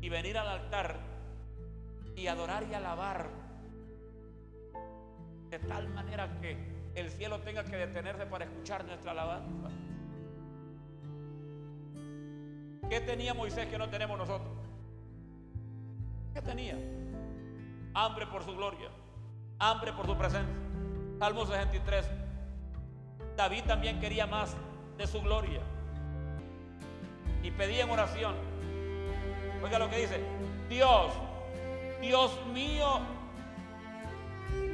y 0.00 0.08
venir 0.08 0.38
al 0.38 0.46
altar 0.46 1.00
y 2.14 2.28
adorar 2.28 2.66
y 2.70 2.74
alabar 2.74 3.28
de 5.48 5.58
tal 5.58 5.88
manera 5.88 6.38
que 6.40 6.56
el 6.94 7.10
cielo 7.10 7.40
tenga 7.40 7.64
que 7.64 7.76
detenerse 7.76 8.26
para 8.26 8.44
escuchar 8.44 8.84
nuestra 8.84 9.10
alabanza. 9.10 9.70
¿Qué 12.88 13.00
tenía 13.00 13.34
Moisés 13.34 13.66
que 13.66 13.76
no 13.76 13.90
tenemos 13.90 14.16
nosotros? 14.16 14.56
¿Qué 16.32 16.42
tenía? 16.42 16.78
Hambre 17.94 18.28
por 18.28 18.44
su 18.44 18.54
gloria, 18.54 18.88
hambre 19.58 19.92
por 19.94 20.06
su 20.06 20.16
presencia. 20.16 20.54
Salmo 21.18 21.44
63. 21.44 22.08
David 23.36 23.64
también 23.64 23.98
quería 23.98 24.28
más 24.28 24.56
de 25.00 25.06
su 25.06 25.22
gloria 25.22 25.60
y 27.42 27.50
pedía 27.50 27.84
en 27.84 27.90
oración. 27.90 28.34
Oiga 29.62 29.78
lo 29.78 29.88
que 29.88 29.96
dice, 29.96 30.20
Dios, 30.68 31.10
Dios 32.02 32.38
mío, 32.52 33.00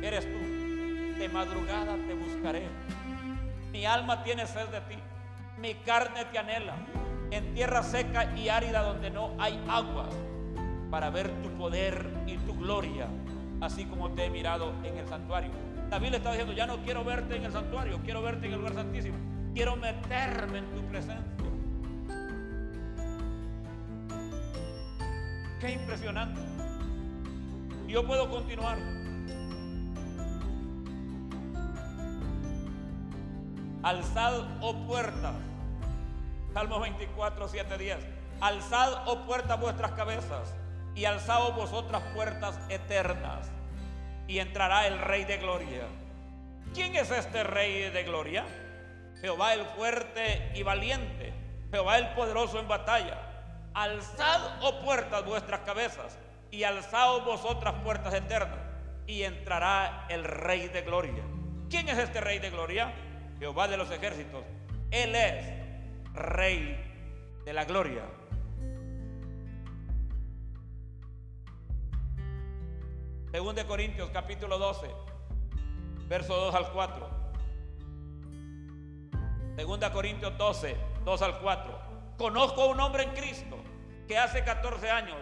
eres 0.02 0.25
tú. 0.25 1.18
De 1.18 1.28
madrugada 1.28 1.97
te 2.09 2.14
buscaré. 2.14 2.66
Mi 3.71 3.87
alma 3.87 4.25
tiene 4.25 4.47
sed 4.47 4.66
de 4.68 4.80
ti. 4.80 4.97
Mi 5.59 5.75
carne 5.75 6.25
te 6.26 6.38
anhela. 6.38 6.75
En 7.30 7.54
tierra 7.54 7.83
seca 7.85 8.37
y 8.37 8.49
árida 8.49 8.83
donde 8.83 9.11
no 9.11 9.33
hay 9.38 9.62
aguas. 9.68 10.12
Para 10.90 11.09
ver 11.11 11.30
tu 11.42 11.50
poder 11.50 12.11
y 12.26 12.37
tu 12.38 12.54
gloria. 12.59 13.06
Así 13.61 13.85
como 13.85 14.11
te 14.11 14.25
he 14.25 14.30
mirado 14.30 14.73
en 14.83 14.99
el 14.99 15.09
santuario. 15.09 15.52
David 15.88 16.11
le 16.11 16.16
está 16.16 16.30
diciendo, 16.30 16.52
ya 16.52 16.66
no 16.66 16.78
quiero 16.78 17.04
verte 17.04 17.37
en 17.37 17.45
el 17.45 17.52
santuario. 17.52 18.00
Quiero 18.04 18.23
verte 18.23 18.47
en 18.47 18.52
el 18.52 18.59
lugar 18.59 18.75
santísimo. 18.75 19.36
Quiero 19.56 19.75
meterme 19.75 20.58
en 20.58 20.66
tu 20.75 20.82
presencia. 20.82 21.25
Qué 25.58 25.70
impresionante. 25.70 26.38
Yo 27.88 28.06
puedo 28.06 28.28
continuar. 28.28 28.76
Alzad, 33.82 34.46
oh 34.60 34.86
puertas. 34.86 35.36
Salmos 36.52 36.82
24, 36.82 37.48
7, 37.48 37.78
10. 37.78 37.96
Alzad, 38.42 39.08
oh 39.08 39.25
puertas, 39.25 39.58
vuestras 39.58 39.92
cabezas. 39.92 40.54
Y 40.94 41.06
alzad 41.06 41.54
vosotras 41.54 42.02
puertas 42.14 42.60
eternas. 42.68 43.50
Y 44.28 44.38
entrará 44.38 44.86
el 44.86 44.98
Rey 44.98 45.25
de 45.25 45.38
Gloria. 45.38 45.86
¿Quién 46.75 46.94
es 46.94 47.10
este 47.10 47.42
Rey 47.42 47.88
de 47.88 48.04
Gloria? 48.04 48.44
Jehová 49.20 49.54
el 49.54 49.64
fuerte 49.64 50.52
y 50.54 50.62
valiente. 50.62 51.32
Jehová 51.70 51.99
el 51.99 52.08
poderoso 52.14 52.58
en 52.61 52.68
batalla. 52.68 53.18
Alzad, 53.75 54.62
oh 54.62 54.80
puertas, 54.82 55.25
vuestras 55.25 55.61
cabezas 55.61 56.18
y 56.50 56.64
alzaos 56.64 57.25
vosotras 57.25 57.75
puertas 57.82 58.14
eternas, 58.14 58.58
y 59.06 59.23
entrará 59.23 60.06
el 60.08 60.25
Rey 60.25 60.68
de 60.68 60.82
Gloria. 60.82 61.23
¿Quién 61.70 61.88
es 61.88 61.99
este 61.99 62.20
Rey 62.20 62.38
de 62.38 62.50
Gloria? 62.50 62.92
Jehová 63.38 63.68
de 63.68 63.76
los 63.76 63.90
ejércitos. 63.90 64.42
Él 64.90 65.14
es 65.14 65.44
Rey 66.14 66.76
de 67.44 67.52
la 67.52 67.64
Gloria. 67.64 68.02
Según 73.30 73.54
de 73.54 73.66
Corintios 73.66 74.11
capítulo 74.11 74.58
12, 74.58 74.87
verso 76.08 76.35
2 76.37 76.54
al 76.54 76.73
4. 76.73 77.15
Segunda 79.56 79.90
Corintios 79.90 80.36
12, 80.36 80.76
2 81.04 81.22
al 81.22 81.38
4. 81.40 81.78
Conozco 82.18 82.62
a 82.62 82.66
un 82.66 82.78
hombre 82.78 83.04
en 83.04 83.10
Cristo 83.10 83.56
que 84.06 84.18
hace 84.18 84.44
14 84.44 84.90
años 84.90 85.16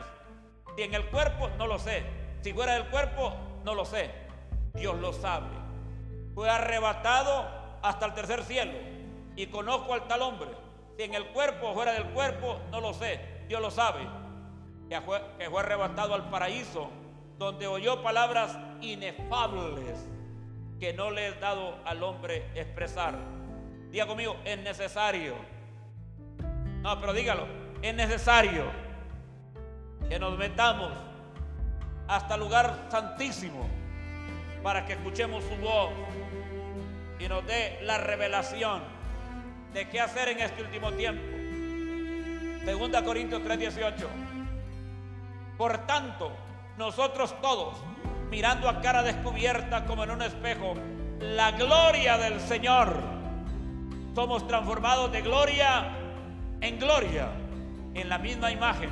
si 0.77 0.83
en 0.83 0.95
el 0.95 1.07
cuerpo, 1.07 1.49
no 1.57 1.67
lo 1.67 1.79
sé. 1.79 2.03
Si 2.41 2.53
fuera 2.53 2.75
del 2.75 2.87
cuerpo, 2.87 3.33
no 3.65 3.75
lo 3.75 3.85
sé. 3.85 4.11
Dios 4.75 4.99
lo 4.99 5.13
sabe. 5.13 5.47
Fue 6.35 6.51
arrebatado 6.51 7.47
hasta 7.81 8.07
el 8.07 8.15
tercer 8.15 8.43
cielo. 8.43 8.77
Y 9.37 9.47
conozco 9.47 9.95
al 9.95 10.09
tal 10.09 10.23
hombre. 10.23 10.51
Si 10.97 11.05
en 11.05 11.15
el 11.15 11.27
cuerpo 11.29 11.73
fuera 11.73 11.93
del 11.93 12.07
cuerpo, 12.07 12.59
no 12.73 12.81
lo 12.81 12.93
sé. 12.93 13.21
Dios 13.47 13.61
lo 13.61 13.71
sabe. 13.71 14.01
Que 14.89 15.01
fue, 15.01 15.23
que 15.39 15.49
fue 15.49 15.61
arrebatado 15.61 16.15
al 16.15 16.29
paraíso, 16.29 16.91
donde 17.39 17.69
oyó 17.69 18.03
palabras 18.03 18.59
inefables 18.81 20.09
que 20.81 20.93
no 20.93 21.11
le 21.11 21.29
he 21.29 21.33
dado 21.35 21.79
al 21.85 22.03
hombre 22.03 22.51
expresar. 22.55 23.15
Diga 23.95 24.09
conmigo, 24.09 24.39
es 24.45 24.59
necesario 24.59 25.37
No, 26.83 26.99
pero 26.99 27.13
dígalo, 27.13 27.47
es 27.81 27.95
necesario 27.95 28.65
que 30.09 30.19
nos 30.19 30.37
metamos 30.37 30.91
hasta 32.09 32.35
el 32.35 32.41
lugar 32.41 32.89
santísimo 32.91 33.69
para 34.65 34.85
que 34.85 34.95
escuchemos 34.95 35.45
su 35.45 35.55
voz 35.63 35.93
y 37.21 37.29
nos 37.29 37.47
dé 37.47 37.79
la 37.83 37.99
revelación 37.99 38.83
de 39.73 39.89
qué 39.89 40.01
hacer 40.01 40.31
en 40.31 40.41
este 40.41 40.63
último 40.63 40.91
tiempo. 40.91 41.23
Segunda 42.65 43.05
Corintios 43.05 43.43
3:18. 43.45 44.09
Por 45.57 45.87
tanto, 45.87 46.33
nosotros 46.77 47.41
todos, 47.41 47.77
mirando 48.29 48.69
a 48.69 48.81
cara 48.81 49.05
descubierta 49.05 49.85
como 49.85 50.03
en 50.03 50.11
un 50.11 50.23
espejo, 50.23 50.75
la 51.21 51.53
gloria 51.53 52.19
del 52.19 52.41
Señor, 52.41 53.14
somos 54.15 54.47
transformados 54.47 55.11
de 55.13 55.23
gloria 55.23 55.91
en 56.61 56.79
gloria, 56.79 57.29
en 57.95 58.09
la 58.09 58.19
misma 58.19 58.51
imagen, 58.51 58.89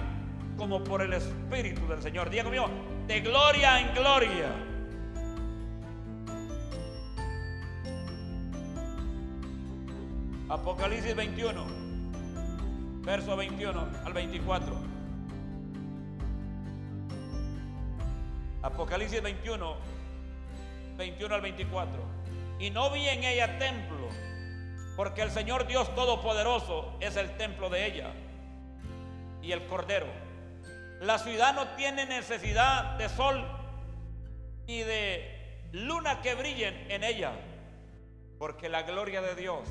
como 0.58 0.84
por 0.84 1.00
el 1.00 1.12
Espíritu 1.14 1.86
del 1.86 2.02
Señor. 2.02 2.28
Diga 2.28 2.44
conmigo, 2.44 2.68
de 3.06 3.20
gloria 3.20 3.80
en 3.80 3.94
gloria. 3.94 4.48
Apocalipsis 10.48 11.16
21, 11.16 11.64
verso 13.02 13.36
21 13.36 13.88
al 14.04 14.12
24. 14.12 14.92
Apocalipsis 18.62 19.22
21, 19.22 19.76
21 20.98 21.34
al 21.34 21.40
24. 21.40 21.92
Y 22.60 22.70
no 22.70 22.90
vi 22.90 23.08
en 23.08 23.24
ella 23.24 23.58
templo, 23.58 24.08
porque 24.96 25.22
el 25.22 25.30
Señor 25.30 25.66
Dios 25.66 25.94
Todopoderoso 25.94 26.96
es 27.00 27.16
el 27.16 27.36
templo 27.36 27.70
de 27.70 27.86
ella 27.86 28.10
y 29.42 29.52
el 29.52 29.66
Cordero. 29.66 30.06
La 31.00 31.18
ciudad 31.18 31.54
no 31.54 31.68
tiene 31.76 32.06
necesidad 32.06 32.96
de 32.96 33.08
sol 33.08 33.44
y 34.66 34.80
de 34.80 35.68
luna 35.72 36.20
que 36.20 36.34
brillen 36.34 36.90
en 36.90 37.02
ella, 37.02 37.32
porque 38.38 38.68
la 38.68 38.82
gloria 38.82 39.20
de 39.20 39.34
Dios 39.34 39.68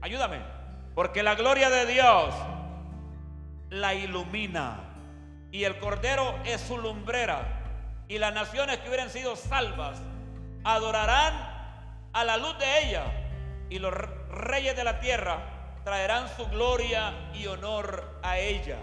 Ayúdame. 0.00 0.40
Porque 0.94 1.22
la 1.22 1.34
gloria 1.34 1.70
de 1.70 1.86
Dios 1.86 2.34
la 3.70 3.94
ilumina. 3.94 4.80
Y 5.50 5.64
el 5.64 5.78
Cordero 5.78 6.38
es 6.44 6.60
su 6.60 6.78
lumbrera. 6.78 7.62
Y 8.08 8.18
las 8.18 8.32
naciones 8.32 8.78
que 8.78 8.88
hubieran 8.88 9.10
sido 9.10 9.36
salvas 9.36 10.00
adorarán 10.64 11.34
a 12.12 12.24
la 12.24 12.36
luz 12.36 12.58
de 12.58 12.86
ella. 12.86 13.04
Y 13.70 13.78
los 13.78 13.92
reyes 13.92 14.76
de 14.76 14.84
la 14.84 15.00
tierra 15.00 15.38
traerán 15.84 16.28
su 16.36 16.46
gloria 16.48 17.30
y 17.34 17.46
honor 17.46 18.18
a 18.22 18.38
ella. 18.38 18.78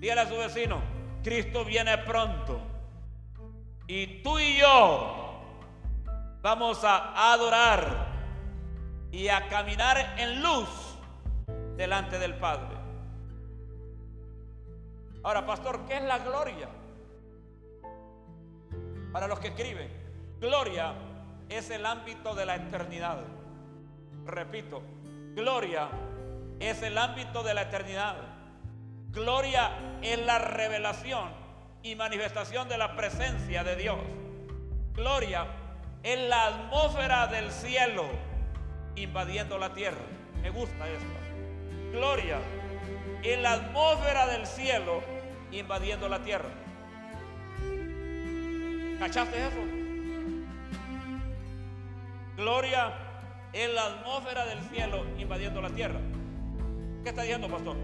Dígale 0.00 0.20
a 0.22 0.28
su 0.28 0.36
vecino, 0.36 0.80
Cristo 1.22 1.64
viene 1.64 1.98
pronto. 1.98 2.60
Y 3.86 4.22
tú 4.22 4.38
y 4.38 4.58
yo 4.58 5.40
vamos 6.42 6.82
a 6.84 7.32
adorar 7.32 8.06
y 9.10 9.28
a 9.28 9.48
caminar 9.48 10.14
en 10.18 10.42
luz 10.42 10.68
delante 11.76 12.18
del 12.18 12.34
Padre. 12.34 12.76
Ahora, 15.22 15.44
pastor, 15.44 15.84
¿qué 15.86 15.96
es 15.96 16.02
la 16.02 16.18
gloria? 16.18 16.68
Para 19.12 19.26
los 19.26 19.40
que 19.40 19.48
escriben, 19.48 19.90
gloria 20.40 20.94
es 21.48 21.70
el 21.70 21.84
ámbito 21.86 22.34
de 22.34 22.46
la 22.46 22.56
eternidad. 22.56 23.35
Repito, 24.26 24.82
gloria 25.34 25.88
es 26.58 26.82
el 26.82 26.98
ámbito 26.98 27.42
de 27.42 27.54
la 27.54 27.62
eternidad. 27.62 28.16
Gloria 29.10 29.70
es 30.02 30.18
la 30.18 30.38
revelación 30.38 31.30
y 31.82 31.94
manifestación 31.94 32.68
de 32.68 32.76
la 32.76 32.96
presencia 32.96 33.62
de 33.62 33.76
Dios. 33.76 33.98
Gloria 34.94 35.46
es 36.02 36.18
la 36.28 36.46
atmósfera 36.46 37.28
del 37.28 37.50
cielo 37.52 38.04
invadiendo 38.96 39.58
la 39.58 39.72
tierra. 39.72 40.04
Me 40.42 40.50
gusta 40.50 40.88
esto. 40.88 41.06
Gloria 41.92 42.38
en 43.22 43.42
la 43.42 43.52
atmósfera 43.52 44.26
del 44.26 44.46
cielo 44.46 45.02
invadiendo 45.52 46.08
la 46.08 46.20
tierra. 46.20 46.50
¿Cachaste 48.98 49.46
eso? 49.46 49.56
Gloria 52.36 53.05
en 53.52 53.74
la 53.74 53.86
atmósfera 53.86 54.44
del 54.46 54.60
cielo 54.70 55.04
invadiendo 55.18 55.60
la 55.60 55.70
tierra. 55.70 56.00
¿Qué 57.02 57.10
está 57.10 57.22
diciendo, 57.22 57.48
pastor? 57.48 57.76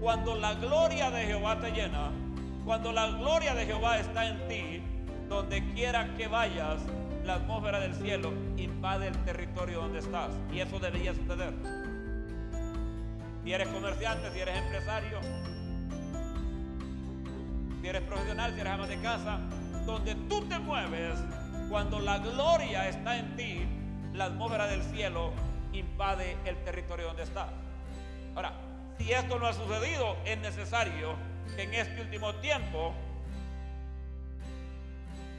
Cuando 0.00 0.36
la 0.36 0.54
gloria 0.54 1.10
de 1.10 1.26
Jehová 1.26 1.60
te 1.60 1.70
llena, 1.72 2.10
cuando 2.64 2.92
la 2.92 3.08
gloria 3.08 3.54
de 3.54 3.66
Jehová 3.66 3.98
está 3.98 4.28
en 4.28 4.48
ti, 4.48 4.82
donde 5.28 5.62
quiera 5.74 6.14
que 6.16 6.28
vayas, 6.28 6.80
la 7.24 7.34
atmósfera 7.34 7.80
del 7.80 7.94
cielo 7.94 8.32
invade 8.56 9.08
el 9.08 9.24
territorio 9.24 9.80
donde 9.82 9.98
estás. 9.98 10.30
Y 10.52 10.60
eso 10.60 10.78
debería 10.78 11.14
suceder. 11.14 11.52
Si 13.44 13.52
eres 13.52 13.68
comerciante, 13.68 14.30
si 14.32 14.40
eres 14.40 14.56
empresario, 14.58 15.20
si 17.80 17.88
eres 17.88 18.02
profesional, 18.02 18.52
si 18.54 18.60
eres 18.60 18.72
ama 18.72 18.86
de 18.86 19.00
casa, 19.00 19.40
donde 19.84 20.14
tú 20.28 20.42
te 20.48 20.58
mueves, 20.58 21.18
cuando 21.68 22.00
la 22.00 22.18
gloria 22.18 22.88
está 22.88 23.18
en 23.18 23.36
ti, 23.36 23.66
la 24.18 24.24
atmósfera 24.24 24.66
del 24.66 24.82
cielo 24.82 25.32
invade 25.72 26.36
el 26.44 26.56
territorio 26.64 27.06
donde 27.06 27.22
estás. 27.22 27.50
Ahora, 28.34 28.52
si 28.98 29.12
esto 29.12 29.38
no 29.38 29.46
ha 29.46 29.52
sucedido, 29.52 30.16
es 30.24 30.36
necesario 30.38 31.14
que 31.54 31.62
en 31.62 31.74
este 31.74 32.00
último 32.00 32.34
tiempo 32.36 32.92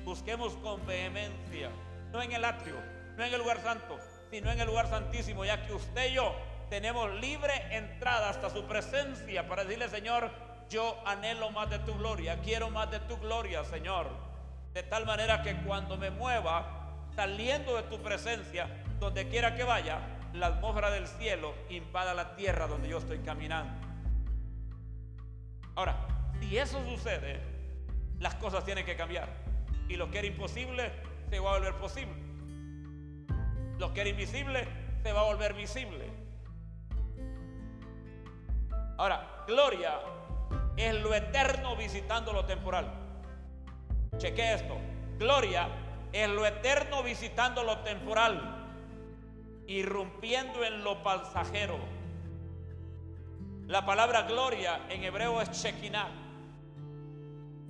busquemos 0.05 0.53
con 0.63 0.85
vehemencia, 0.85 1.69
no 2.13 2.21
en 2.21 2.31
el 2.31 2.45
atrio, 2.45 2.75
no 3.17 3.25
en 3.25 3.33
el 3.33 3.39
lugar 3.39 3.61
santo, 3.61 3.99
sino 4.31 4.49
en 4.49 4.61
el 4.61 4.67
lugar 4.67 4.87
santísimo, 4.87 5.43
ya 5.43 5.61
que 5.67 5.73
usted 5.73 6.11
y 6.11 6.13
yo 6.13 6.33
tenemos 6.69 7.11
libre 7.15 7.51
entrada 7.71 8.29
hasta 8.29 8.49
su 8.49 8.63
presencia 8.63 9.45
para 9.45 9.65
decirle, 9.65 9.89
Señor, 9.89 10.31
yo 10.69 10.97
anhelo 11.05 11.51
más 11.51 11.69
de 11.69 11.79
tu 11.79 11.95
gloria, 11.95 12.39
quiero 12.41 12.69
más 12.69 12.89
de 12.91 12.99
tu 13.01 13.17
gloria, 13.17 13.65
Señor. 13.65 14.07
De 14.73 14.83
tal 14.83 15.05
manera 15.05 15.41
que 15.41 15.57
cuando 15.63 15.97
me 15.97 16.11
mueva, 16.11 16.78
saliendo 17.19 17.75
de 17.75 17.83
tu 17.83 18.01
presencia, 18.01 18.69
donde 18.97 19.27
quiera 19.27 19.53
que 19.53 19.65
vaya, 19.65 19.99
la 20.31 20.47
atmósfera 20.47 20.89
del 20.89 21.05
cielo 21.05 21.53
invada 21.69 22.13
la 22.13 22.37
tierra 22.37 22.65
donde 22.65 22.87
yo 22.87 22.99
estoy 22.99 23.19
caminando. 23.19 23.73
Ahora, 25.75 25.97
si 26.39 26.57
eso 26.57 26.81
sucede, 26.85 27.41
las 28.19 28.35
cosas 28.35 28.63
tienen 28.63 28.85
que 28.85 28.95
cambiar. 28.95 29.27
Y 29.89 29.97
lo 29.97 30.09
que 30.09 30.19
era 30.19 30.27
imposible 30.27 30.93
se 31.29 31.41
va 31.41 31.49
a 31.49 31.57
volver 31.57 31.75
posible. 31.75 32.15
Lo 33.77 33.93
que 33.93 33.99
era 33.99 34.11
invisible 34.11 34.65
se 35.03 35.11
va 35.11 35.19
a 35.19 35.25
volver 35.25 35.53
visible. 35.53 36.05
Ahora, 38.97 39.43
gloria 39.45 39.99
es 40.77 40.93
lo 41.01 41.13
eterno 41.13 41.75
visitando 41.75 42.31
lo 42.31 42.45
temporal. 42.45 42.89
Cheque 44.17 44.53
esto. 44.53 44.77
Gloria 45.17 45.67
es 46.11 46.29
lo 46.29 46.45
eterno 46.45 47.03
visitando 47.03 47.63
lo 47.63 47.79
temporal, 47.79 48.67
irrumpiendo 49.67 50.63
en 50.63 50.83
lo 50.83 51.03
pasajero. 51.03 51.77
La 53.67 53.85
palabra 53.85 54.23
gloria 54.23 54.81
en 54.89 55.03
hebreo 55.03 55.41
es 55.41 55.51
Shekinah 55.51 56.29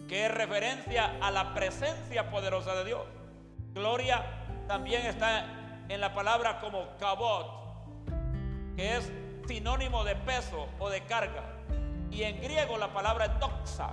que 0.10 0.25
es 0.25 0.34
referencia 0.34 1.17
a 1.21 1.30
la 1.30 1.54
presencia 1.54 2.32
poderosa 2.32 2.73
de 2.73 2.84
Dios. 2.84 3.02
Gloria 3.75 4.25
también 4.67 5.06
está 5.06 5.45
en 5.88 6.02
la 6.02 6.15
palabra 6.15 6.60
como 6.60 6.97
kabot, 6.97 7.45
que 8.75 8.97
es 8.97 9.12
sinónimo 9.47 10.04
de 10.04 10.15
peso 10.15 10.67
o 10.80 10.89
de 10.89 11.02
carga. 11.02 11.43
Y 12.10 12.23
en 12.23 12.41
griego 12.41 12.80
la 12.80 12.91
palabra 12.91 13.28
doxa, 13.39 13.91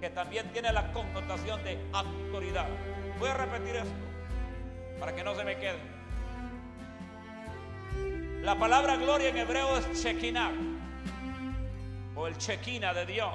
que 0.00 0.10
también 0.10 0.50
tiene 0.52 0.72
la 0.72 0.92
connotación 0.92 1.62
de 1.64 1.78
autoridad. 1.92 2.66
Voy 3.18 3.28
a 3.28 3.34
repetir 3.34 3.76
esto 3.76 3.94
para 5.00 5.14
que 5.14 5.24
no 5.24 5.34
se 5.34 5.44
me 5.44 5.56
quede. 5.56 5.78
La 8.42 8.56
palabra 8.58 8.96
gloria 8.96 9.28
en 9.28 9.38
hebreo 9.38 9.78
es 9.78 10.02
Shekinah 10.02 10.52
o 12.14 12.26
el 12.26 12.36
Shekinah 12.36 12.94
de 12.94 13.06
Dios 13.06 13.32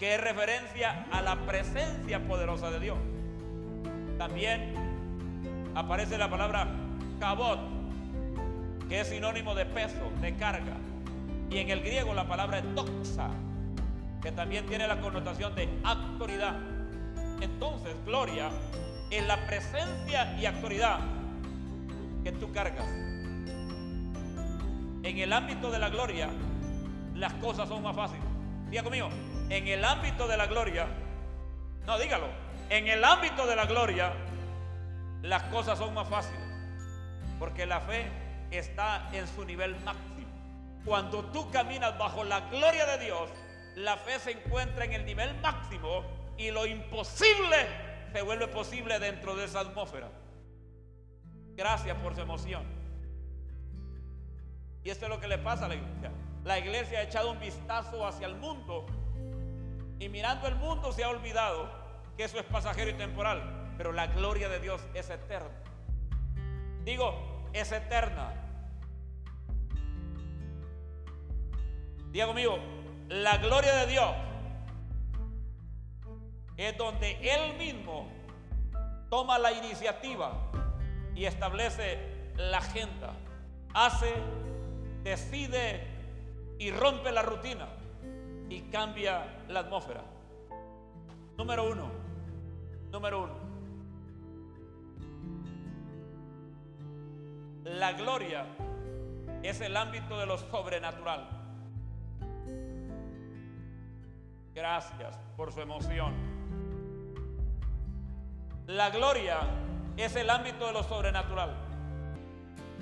que 0.00 0.14
es 0.14 0.20
referencia 0.20 1.04
a 1.12 1.20
la 1.20 1.36
presencia 1.44 2.26
poderosa 2.26 2.70
de 2.70 2.80
Dios. 2.80 2.96
También 4.16 4.74
aparece 5.74 6.16
la 6.16 6.30
palabra 6.30 6.68
cabot, 7.20 7.60
que 8.88 9.00
es 9.00 9.08
sinónimo 9.08 9.54
de 9.54 9.66
peso, 9.66 10.10
de 10.22 10.34
carga. 10.36 10.78
Y 11.50 11.58
en 11.58 11.68
el 11.68 11.82
griego 11.82 12.14
la 12.14 12.26
palabra 12.26 12.60
es 12.60 12.74
doxa, 12.74 13.28
que 14.22 14.32
también 14.32 14.66
tiene 14.66 14.86
la 14.86 15.00
connotación 15.00 15.54
de 15.54 15.68
autoridad. 15.84 16.56
Entonces, 17.40 17.94
gloria 18.04 18.50
es 19.10 19.26
la 19.26 19.46
presencia 19.46 20.36
y 20.38 20.46
autoridad 20.46 21.00
que 22.22 22.32
tú 22.32 22.52
cargas. 22.52 22.86
En 25.02 25.18
el 25.18 25.32
ámbito 25.32 25.70
de 25.70 25.78
la 25.78 25.88
gloria, 25.88 26.28
las 27.14 27.32
cosas 27.34 27.68
son 27.68 27.82
más 27.82 27.96
fáciles. 27.96 28.24
Diga 28.68 28.82
conmigo, 28.82 29.08
en 29.48 29.66
el 29.66 29.84
ámbito 29.84 30.28
de 30.28 30.36
la 30.36 30.46
gloria, 30.46 30.86
no 31.86 31.98
dígalo, 31.98 32.28
en 32.68 32.86
el 32.86 33.02
ámbito 33.02 33.46
de 33.46 33.56
la 33.56 33.64
gloria, 33.64 34.12
las 35.22 35.42
cosas 35.44 35.78
son 35.78 35.94
más 35.94 36.08
fáciles. 36.08 36.40
Porque 37.38 37.64
la 37.66 37.80
fe 37.80 38.06
está 38.50 39.08
en 39.12 39.26
su 39.26 39.44
nivel 39.44 39.74
máximo. 39.80 40.28
Cuando 40.84 41.24
tú 41.26 41.50
caminas 41.50 41.98
bajo 41.98 42.22
la 42.22 42.40
gloria 42.50 42.86
de 42.86 43.04
Dios, 43.06 43.30
la 43.80 43.96
fe 43.96 44.18
se 44.18 44.32
encuentra 44.32 44.84
en 44.84 44.92
el 44.92 45.04
nivel 45.04 45.38
máximo 45.40 46.04
y 46.36 46.50
lo 46.50 46.66
imposible 46.66 47.56
se 48.12 48.22
vuelve 48.22 48.48
posible 48.48 48.98
dentro 48.98 49.36
de 49.36 49.44
esa 49.44 49.60
atmósfera. 49.60 50.10
Gracias 51.54 51.96
por 51.98 52.14
su 52.14 52.20
emoción. 52.22 52.64
Y 54.82 54.90
esto 54.90 55.04
es 55.06 55.10
lo 55.10 55.20
que 55.20 55.28
le 55.28 55.38
pasa 55.38 55.66
a 55.66 55.68
la 55.68 55.74
iglesia. 55.74 56.10
La 56.44 56.58
iglesia 56.58 57.00
ha 57.00 57.02
echado 57.02 57.30
un 57.30 57.38
vistazo 57.38 58.06
hacia 58.06 58.26
el 58.26 58.36
mundo 58.36 58.86
y 59.98 60.08
mirando 60.08 60.48
el 60.48 60.56
mundo 60.56 60.92
se 60.92 61.04
ha 61.04 61.10
olvidado 61.10 61.70
que 62.16 62.24
eso 62.24 62.38
es 62.38 62.44
pasajero 62.46 62.90
y 62.90 62.94
temporal, 62.94 63.74
pero 63.76 63.92
la 63.92 64.06
gloria 64.06 64.48
de 64.48 64.58
Dios 64.58 64.80
es 64.94 65.10
eterna. 65.10 65.50
Digo, 66.84 67.48
es 67.52 67.70
eterna. 67.72 68.32
Diga 72.10 72.26
conmigo, 72.26 72.58
la 73.10 73.38
gloria 73.38 73.74
de 73.74 73.86
Dios 73.88 74.10
es 76.56 76.78
donde 76.78 77.18
Él 77.28 77.56
mismo 77.58 78.08
toma 79.08 79.36
la 79.36 79.50
iniciativa 79.50 80.32
y 81.16 81.24
establece 81.24 81.98
la 82.36 82.58
agenda, 82.58 83.12
hace, 83.74 84.14
decide 85.02 85.84
y 86.60 86.70
rompe 86.70 87.10
la 87.10 87.22
rutina 87.22 87.66
y 88.48 88.60
cambia 88.70 89.42
la 89.48 89.60
atmósfera. 89.60 90.04
Número 91.36 91.68
uno, 91.68 91.90
número 92.92 93.24
uno. 93.24 93.34
La 97.64 97.92
gloria 97.94 98.46
es 99.42 99.60
el 99.60 99.76
ámbito 99.76 100.16
de 100.16 100.26
lo 100.26 100.38
sobrenatural. 100.38 101.39
Gracias 104.60 105.18
por 105.38 105.54
su 105.54 105.62
emoción. 105.62 106.12
La 108.66 108.90
gloria 108.90 109.38
es 109.96 110.14
el 110.16 110.28
ámbito 110.28 110.66
de 110.66 110.74
lo 110.74 110.82
sobrenatural. 110.82 111.56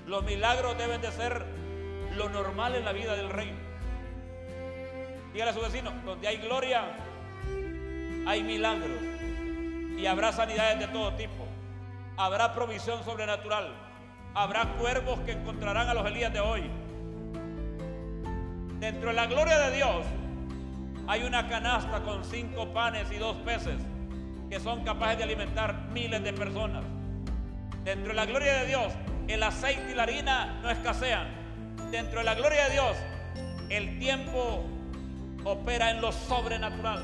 Los 0.04 0.24
milagros 0.24 0.76
deben 0.76 1.00
de 1.00 1.12
ser 1.12 1.46
lo 2.16 2.30
normal 2.30 2.74
en 2.74 2.84
la 2.84 2.90
vida 2.90 3.14
del 3.14 3.30
reino. 3.30 3.58
Dígale 5.32 5.52
a 5.52 5.54
su 5.54 5.60
vecino, 5.60 5.92
donde 6.04 6.26
hay 6.26 6.38
gloria, 6.38 6.82
hay 8.26 8.42
milagros. 8.42 9.00
Y 9.96 10.04
habrá 10.06 10.32
sanidades 10.32 10.80
de 10.80 10.88
todo 10.88 11.14
tipo. 11.14 11.46
Habrá 12.16 12.54
provisión 12.54 13.04
sobrenatural. 13.04 13.72
Habrá 14.34 14.64
cuervos 14.80 15.20
que 15.20 15.30
encontrarán 15.30 15.88
a 15.88 15.94
los 15.94 16.04
Elías 16.06 16.32
de 16.32 16.40
hoy. 16.40 16.68
Dentro 18.80 19.10
de 19.10 19.14
la 19.14 19.26
gloria 19.26 19.58
de 19.60 19.76
Dios 19.76 20.04
hay 21.08 21.22
una 21.22 21.48
canasta 21.48 22.02
con 22.02 22.22
cinco 22.22 22.68
panes 22.74 23.10
y 23.10 23.16
dos 23.16 23.34
peces 23.38 23.80
que 24.50 24.60
son 24.60 24.84
capaces 24.84 25.16
de 25.16 25.24
alimentar 25.24 25.88
miles 25.90 26.22
de 26.22 26.34
personas. 26.34 26.84
Dentro 27.82 28.08
de 28.08 28.14
la 28.14 28.26
gloria 28.26 28.60
de 28.60 28.66
Dios, 28.66 28.92
el 29.26 29.42
aceite 29.42 29.92
y 29.92 29.94
la 29.94 30.02
harina 30.02 30.60
no 30.62 30.68
escasean. 30.70 31.28
Dentro 31.90 32.18
de 32.18 32.24
la 32.26 32.34
gloria 32.34 32.66
de 32.66 32.72
Dios, 32.72 32.96
el 33.70 33.98
tiempo 33.98 34.66
opera 35.44 35.92
en 35.92 36.02
lo 36.02 36.12
sobrenatural. 36.12 37.02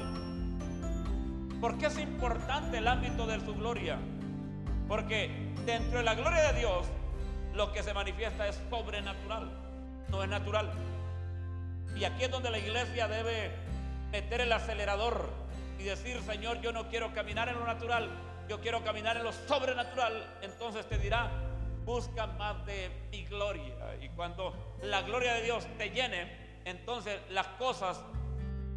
¿Por 1.62 1.78
qué 1.78 1.86
es 1.86 1.98
importante 1.98 2.78
el 2.78 2.88
ámbito 2.88 3.26
de 3.26 3.40
su 3.40 3.54
gloria? 3.54 3.96
Porque 4.86 5.30
dentro 5.64 5.98
de 5.98 6.04
la 6.04 6.14
gloria 6.14 6.52
de 6.52 6.58
Dios, 6.58 6.86
lo 7.54 7.72
que 7.72 7.82
se 7.82 7.94
manifiesta 7.94 8.48
es 8.48 8.60
sobrenatural, 8.68 9.50
no 10.10 10.22
es 10.22 10.28
natural. 10.28 10.70
Y 11.96 12.04
aquí 12.04 12.24
es 12.24 12.30
donde 12.30 12.50
la 12.50 12.58
iglesia 12.58 13.08
debe 13.08 13.63
meter 14.14 14.42
el 14.42 14.52
acelerador 14.52 15.28
y 15.76 15.82
decir, 15.82 16.22
Señor, 16.22 16.60
yo 16.60 16.70
no 16.70 16.88
quiero 16.88 17.12
caminar 17.12 17.48
en 17.48 17.58
lo 17.58 17.66
natural, 17.66 18.08
yo 18.48 18.60
quiero 18.60 18.84
caminar 18.84 19.16
en 19.16 19.24
lo 19.24 19.32
sobrenatural. 19.32 20.38
Entonces 20.40 20.88
te 20.88 20.98
dirá, 20.98 21.32
busca 21.84 22.28
más 22.28 22.64
de 22.64 23.08
mi 23.10 23.24
gloria. 23.24 23.74
Y 24.00 24.08
cuando 24.10 24.76
la 24.82 25.02
gloria 25.02 25.34
de 25.34 25.42
Dios 25.42 25.66
te 25.78 25.90
llene, 25.90 26.60
entonces 26.64 27.20
las 27.30 27.48
cosas 27.58 28.00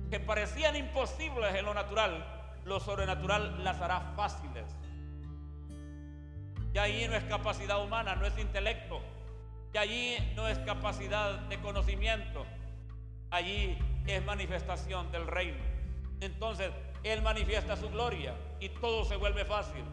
que 0.10 0.19
parecían 0.19 0.76
imposibles 0.76 1.54
en 1.54 1.65
lo 1.65 1.76
natural, 1.76 2.26
lo 2.65 2.80
sobrenatural 2.80 3.63
las 3.63 3.80
hará 3.80 4.13
fáciles. 4.15 4.65
Y 6.73 6.78
ahí 6.80 7.08
no 7.08 7.15
es 7.15 7.23
capacidad 7.26 7.84
humana, 7.84 8.15
no 8.15 8.26
es 8.26 8.36
intelecto. 8.39 9.02
Y 9.71 9.78
allí 9.78 10.17
no 10.36 10.47
es 10.47 10.58
capacidad 10.58 11.34
de 11.41 11.60
conocimiento. 11.60 12.43
Allí 13.30 13.78
es 14.08 14.26
manifestación 14.26 15.12
del 15.12 15.28
reino. 15.28 15.63
Entonces, 16.22 16.72
Él 17.04 17.22
manifiesta 17.22 17.76
su 17.76 17.89
gloria 17.89 18.34
y 18.60 18.70
todo 18.70 19.06
se 19.06 19.15
vuelve 19.15 19.46
fácil. 19.46 19.84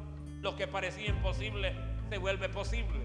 Lo 0.41 0.57
que 0.57 0.67
parecía 0.67 1.09
imposible 1.09 1.75
se 2.09 2.19
vuelve 2.19 2.49
posible. 2.49 3.01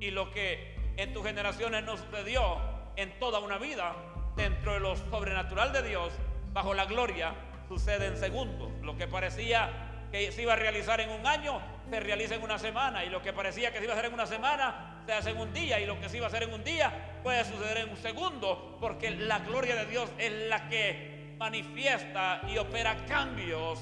Y 0.00 0.10
lo 0.10 0.30
que 0.30 0.74
en 0.96 1.12
tus 1.12 1.24
generaciones 1.24 1.84
no 1.84 1.96
sucedió 1.96 2.58
en 2.96 3.18
toda 3.18 3.38
una 3.40 3.58
vida, 3.58 3.94
dentro 4.36 4.74
de 4.74 4.80
lo 4.80 4.96
sobrenatural 4.96 5.72
de 5.72 5.82
Dios, 5.82 6.12
bajo 6.52 6.74
la 6.74 6.84
gloria, 6.84 7.34
sucede 7.68 8.06
en 8.06 8.16
segundos. 8.16 8.70
Lo 8.82 8.96
que 8.96 9.06
parecía 9.06 10.08
que 10.10 10.30
se 10.32 10.42
iba 10.42 10.52
a 10.52 10.56
realizar 10.56 11.00
en 11.00 11.10
un 11.10 11.26
año, 11.26 11.60
se 11.92 12.00
realiza 12.00 12.36
en 12.36 12.42
una 12.42 12.58
semana. 12.58 13.04
Y 13.04 13.10
lo 13.10 13.20
que 13.20 13.34
parecía 13.34 13.70
que 13.70 13.76
se 13.76 13.84
iba 13.84 13.92
a 13.92 13.96
hacer 13.96 14.08
en 14.08 14.14
una 14.14 14.26
semana, 14.26 15.02
se 15.04 15.12
hace 15.12 15.30
en 15.30 15.36
un 15.36 15.52
día. 15.52 15.78
Y 15.78 15.84
lo 15.84 16.00
que 16.00 16.08
se 16.08 16.16
iba 16.16 16.24
a 16.24 16.28
hacer 16.28 16.44
en 16.44 16.54
un 16.54 16.64
día, 16.64 17.20
puede 17.22 17.44
suceder 17.44 17.76
en 17.78 17.90
un 17.90 17.98
segundo. 17.98 18.78
Porque 18.80 19.10
la 19.10 19.40
gloria 19.40 19.76
de 19.76 19.84
Dios 19.84 20.10
es 20.16 20.32
la 20.48 20.70
que 20.70 21.34
manifiesta 21.38 22.40
y 22.48 22.56
opera 22.56 22.96
cambios 23.04 23.78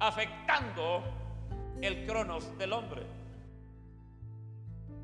afectando 0.00 1.04
el 1.80 2.04
cronos 2.06 2.58
del 2.58 2.72
hombre. 2.72 3.02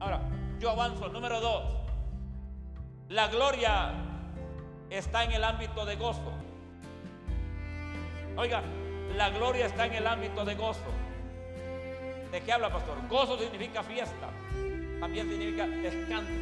Ahora, 0.00 0.20
yo 0.58 0.70
avanzo. 0.70 1.08
Número 1.10 1.40
dos. 1.40 1.72
La 3.10 3.28
gloria 3.28 3.92
está 4.90 5.22
en 5.22 5.30
el 5.30 5.44
ámbito 5.44 5.86
de 5.86 5.94
gozo. 5.94 6.32
Oiga, 8.36 8.60
la 9.16 9.30
gloria 9.30 9.66
está 9.66 9.86
en 9.86 9.92
el 9.92 10.06
ámbito 10.08 10.44
de 10.44 10.56
gozo. 10.56 11.03
¿De 12.34 12.40
qué 12.40 12.52
habla, 12.52 12.68
pastor? 12.68 12.96
Gozo 13.08 13.38
significa 13.38 13.80
fiesta. 13.84 14.28
También 14.98 15.28
significa 15.28 15.68
descanso. 15.68 16.32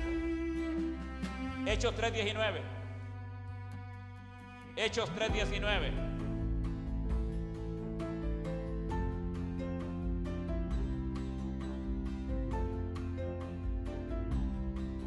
Hechos 1.67 1.95
3.19. 1.95 2.63
Hechos 4.75 5.11
3.19. 5.15 5.93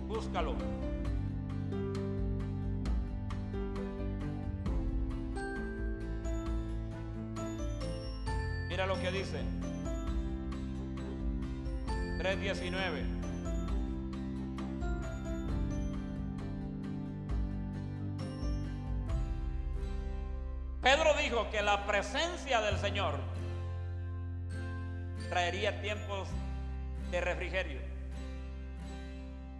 Búscalo. 0.07 0.55
Mira 8.69 8.85
lo 8.85 9.01
que 9.01 9.09
dice. 9.09 9.54
3.19. 12.45 13.03
Pedro 20.81 21.13
dijo 21.15 21.49
que 21.49 21.63
la 21.63 21.87
presencia 21.87 22.61
del 22.61 22.77
Señor 22.77 23.15
traería 25.29 25.81
tiempos 25.81 26.29
de 27.09 27.21
refrigerio. 27.21 27.81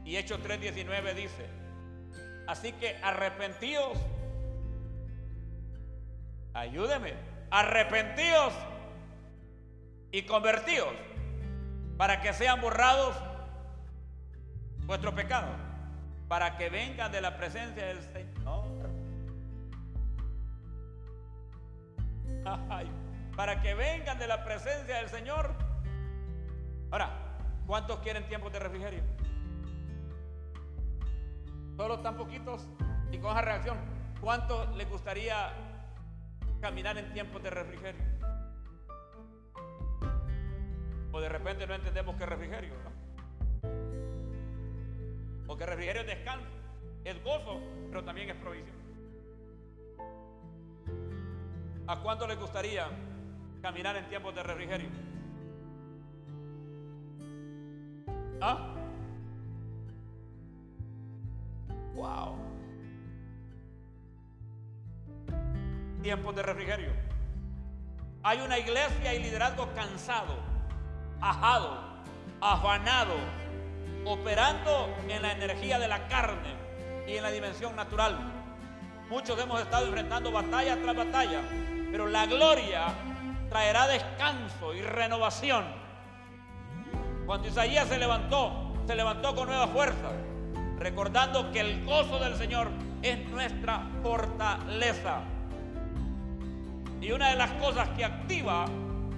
Y 0.03 0.17
Hechos 0.17 0.39
3:19 0.41 1.15
dice, 1.15 1.47
así 2.45 2.73
que 2.73 2.97
arrepentíos, 3.01 3.97
ayúdeme, 6.53 7.15
arrepentíos 7.49 8.53
y 10.11 10.21
convertidos 10.21 10.93
para 11.97 12.21
que 12.21 12.33
sean 12.33 12.61
borrados 12.61 13.15
vuestros 14.85 15.13
pecados, 15.13 15.55
para 16.27 16.57
que 16.57 16.69
vengan 16.69 17.11
de 17.11 17.21
la 17.21 17.37
presencia 17.37 17.85
del 17.85 18.01
Señor. 18.01 18.65
para 23.35 23.61
que 23.61 23.73
vengan 23.73 24.17
de 24.19 24.27
la 24.27 24.43
presencia 24.43 24.97
del 24.97 25.09
Señor. 25.09 25.53
Ahora, 26.91 27.09
¿cuántos 27.65 27.99
quieren 27.99 28.27
tiempos 28.27 28.53
de 28.53 28.59
refrigerio? 28.59 29.03
Solo 31.75 31.99
tan 31.99 32.15
poquitos 32.15 32.67
y 33.11 33.17
con 33.17 33.31
esa 33.31 33.41
reacción. 33.41 33.77
¿Cuánto 34.21 34.71
le 34.75 34.85
gustaría 34.85 35.51
caminar 36.61 36.97
en 36.97 37.11
tiempos 37.13 37.43
de 37.43 37.49
refrigerio? 37.49 38.14
O 41.15 41.21
de 41.21 41.29
repente 41.29 41.65
no 41.65 41.73
entendemos 41.73 42.13
qué 42.17 42.25
refrigerio, 42.25 42.73
¿no? 42.83 43.69
Porque 45.47 45.65
refrigerio 45.65 46.01
es 46.01 46.07
descanso, 46.07 46.45
es 47.05 47.23
gozo, 47.23 47.61
pero 47.89 48.03
también 48.03 48.31
es 48.31 48.35
provisión. 48.35 48.75
¿A 51.87 52.01
cuánto 52.01 52.27
le 52.27 52.35
gustaría 52.35 52.89
caminar 53.61 53.95
en 53.95 54.09
tiempos 54.09 54.35
de 54.35 54.43
refrigerio? 54.43 54.89
¿Ah? 58.41 58.75
Wow. 61.93 62.35
Tiempos 66.01 66.35
de 66.35 66.43
refrigerio. 66.43 66.91
Hay 68.21 68.41
una 68.41 68.59
iglesia 68.59 69.13
y 69.13 69.23
liderazgo 69.23 69.73
cansado, 69.73 70.54
ajado, 71.29 71.77
afanado, 72.39 73.15
operando 74.05 74.95
en 75.09 75.21
la 75.21 75.31
energía 75.31 75.79
de 75.79 75.87
la 75.87 76.07
carne 76.07 76.53
y 77.07 77.15
en 77.17 77.23
la 77.23 77.31
dimensión 77.31 77.75
natural. 77.75 78.17
Muchos 79.09 79.39
hemos 79.39 79.59
estado 79.61 79.87
enfrentando 79.87 80.31
batalla 80.31 80.77
tras 80.81 80.95
batalla, 80.95 81.41
pero 81.91 82.07
la 82.07 82.27
gloria 82.27 82.85
traerá 83.49 83.87
descanso 83.87 84.73
y 84.75 84.81
renovación. 84.81 85.65
Cuando 87.25 87.47
Isaías 87.47 87.87
se 87.87 87.97
levantó, 87.97 88.73
se 88.85 88.95
levantó 88.95 89.35
con 89.35 89.47
nueva 89.47 89.67
fuerza, 89.67 90.11
recordando 90.77 91.51
que 91.51 91.61
el 91.61 91.85
gozo 91.85 92.19
del 92.19 92.35
Señor 92.35 92.69
es 93.01 93.27
nuestra 93.29 93.81
fortaleza. 94.03 95.21
Y 97.01 97.11
una 97.11 97.29
de 97.29 97.35
las 97.35 97.51
cosas 97.53 97.89
que 97.89 98.05
activa 98.05 98.65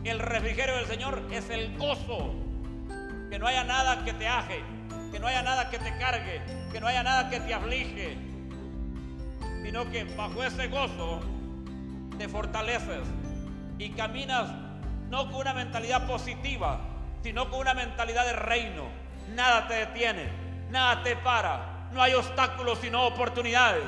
el 0.10 0.20
refrigerio 0.20 0.76
del 0.76 0.86
Señor 0.86 1.22
es 1.32 1.50
el 1.50 1.78
gozo. 1.78 2.34
Que 3.30 3.40
no 3.40 3.48
haya 3.48 3.64
nada 3.64 4.06
que 4.06 4.14
te 4.14 4.28
aje, 4.28 4.64
que 5.12 5.20
no 5.20 5.28
haya 5.28 5.42
nada 5.42 5.70
que 5.70 5.80
te 5.80 5.98
cargue, 5.98 6.42
que 6.72 6.80
no 6.80 6.88
haya 6.88 7.04
nada 7.04 7.30
que 7.30 7.40
te 7.42 7.54
aflige, 7.54 8.18
sino 9.64 9.90
que 9.92 10.06
bajo 10.06 10.44
ese 10.44 10.68
gozo 10.68 11.20
te 12.18 12.30
fortaleces 12.30 13.06
y 13.78 13.90
caminas 13.90 14.50
no 15.10 15.30
con 15.30 15.42
una 15.42 15.54
mentalidad 15.54 16.08
positiva, 16.08 16.80
sino 17.22 17.50
con 17.50 17.60
una 17.60 17.74
mentalidad 17.74 18.26
de 18.26 18.34
reino. 18.34 18.84
Nada 19.36 19.68
te 19.68 19.74
detiene, 19.74 20.30
nada 20.70 21.04
te 21.04 21.18
para, 21.18 21.90
no 21.92 22.02
hay 22.02 22.14
obstáculos 22.14 22.80
sino 22.80 23.06
oportunidades. 23.06 23.84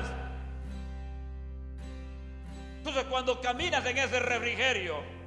Entonces 2.78 3.04
cuando 3.04 3.40
caminas 3.40 3.84
en 3.86 3.98
ese 3.98 4.20
refrigerio, 4.20 5.19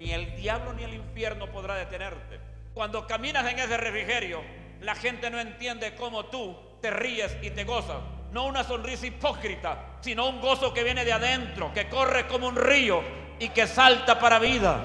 ni 0.00 0.12
el 0.12 0.36
diablo 0.36 0.72
ni 0.72 0.84
el 0.84 0.94
infierno 0.94 1.50
podrá 1.50 1.74
detenerte. 1.76 2.40
Cuando 2.74 3.06
caminas 3.06 3.46
en 3.50 3.58
ese 3.58 3.76
refrigerio, 3.76 4.42
la 4.80 4.94
gente 4.94 5.30
no 5.30 5.38
entiende 5.38 5.94
cómo 5.94 6.26
tú 6.26 6.56
te 6.80 6.90
ríes 6.90 7.36
y 7.42 7.50
te 7.50 7.64
gozas. 7.64 7.98
No 8.32 8.46
una 8.46 8.64
sonrisa 8.64 9.06
hipócrita, 9.06 9.98
sino 10.00 10.28
un 10.28 10.40
gozo 10.40 10.74
que 10.74 10.82
viene 10.82 11.04
de 11.04 11.12
adentro, 11.12 11.72
que 11.72 11.88
corre 11.88 12.26
como 12.26 12.48
un 12.48 12.56
río 12.56 13.02
y 13.38 13.48
que 13.50 13.66
salta 13.66 14.18
para 14.18 14.38
vida. 14.38 14.82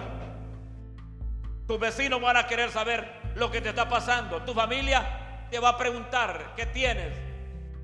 Tus 1.67 1.79
vecinos 1.79 2.21
van 2.21 2.37
a 2.37 2.47
querer 2.47 2.71
saber 2.71 3.11
lo 3.35 3.51
que 3.51 3.61
te 3.61 3.69
está 3.69 3.89
pasando. 3.89 4.43
Tu 4.43 4.53
familia 4.53 5.47
te 5.49 5.59
va 5.59 5.69
a 5.69 5.77
preguntar 5.77 6.53
qué 6.55 6.67
tienes, 6.67 7.13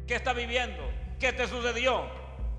qué 0.08 0.16
está 0.16 0.34
viviendo, 0.34 0.84
qué 1.20 1.34
te 1.34 1.48
sucedió. 1.48 2.06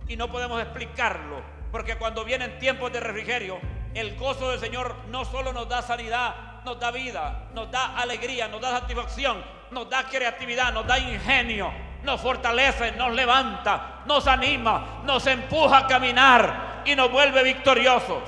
Y 0.08 0.16
no 0.16 0.30
podemos 0.30 0.60
explicarlo, 0.60 1.42
porque 1.72 1.96
cuando 1.96 2.24
vienen 2.24 2.58
tiempos 2.58 2.92
de 2.92 3.00
refrigerio, 3.00 3.58
el 3.96 4.14
gozo 4.16 4.50
del 4.50 4.60
Señor 4.60 4.94
no 5.08 5.24
solo 5.24 5.54
nos 5.54 5.66
da 5.70 5.80
sanidad, 5.80 6.62
nos 6.64 6.78
da 6.78 6.90
vida, 6.90 7.48
nos 7.54 7.70
da 7.70 7.96
alegría, 7.96 8.46
nos 8.46 8.60
da 8.60 8.80
satisfacción, 8.80 9.42
nos 9.70 9.88
da 9.88 10.04
creatividad, 10.06 10.70
nos 10.70 10.86
da 10.86 10.98
ingenio, 10.98 11.72
nos 12.02 12.20
fortalece, 12.20 12.92
nos 12.92 13.14
levanta, 13.14 14.02
nos 14.04 14.26
anima, 14.26 15.02
nos 15.04 15.26
empuja 15.26 15.78
a 15.78 15.86
caminar 15.86 16.82
y 16.84 16.94
nos 16.94 17.10
vuelve 17.10 17.42
victoriosos. 17.42 18.22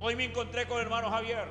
Hoy 0.00 0.16
me 0.16 0.24
encontré 0.24 0.66
con 0.66 0.78
el 0.78 0.84
hermano 0.84 1.10
Javier, 1.10 1.46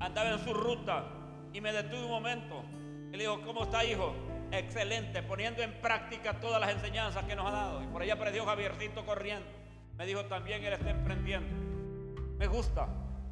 andaba 0.00 0.30
en 0.30 0.44
su 0.44 0.52
ruta 0.52 1.04
y 1.52 1.60
me 1.60 1.72
detuve 1.72 2.02
un 2.02 2.10
momento. 2.10 2.64
Y 3.12 3.16
le 3.16 3.18
dijo, 3.18 3.40
¿cómo 3.42 3.62
está 3.62 3.84
hijo? 3.84 4.12
Excelente, 4.52 5.22
poniendo 5.22 5.62
en 5.62 5.72
práctica 5.80 6.34
todas 6.34 6.60
las 6.60 6.70
enseñanzas 6.70 7.24
que 7.24 7.36
nos 7.36 7.46
ha 7.46 7.52
dado. 7.52 7.82
Y 7.82 7.86
por 7.86 8.02
ahí 8.02 8.10
apareció 8.10 8.44
Javiercito 8.44 9.04
corriendo. 9.04 9.46
Me 9.96 10.06
dijo, 10.06 10.24
también 10.26 10.62
él 10.64 10.72
está 10.72 10.90
emprendiendo. 10.90 11.48
Me 12.38 12.46
gusta, 12.46 12.86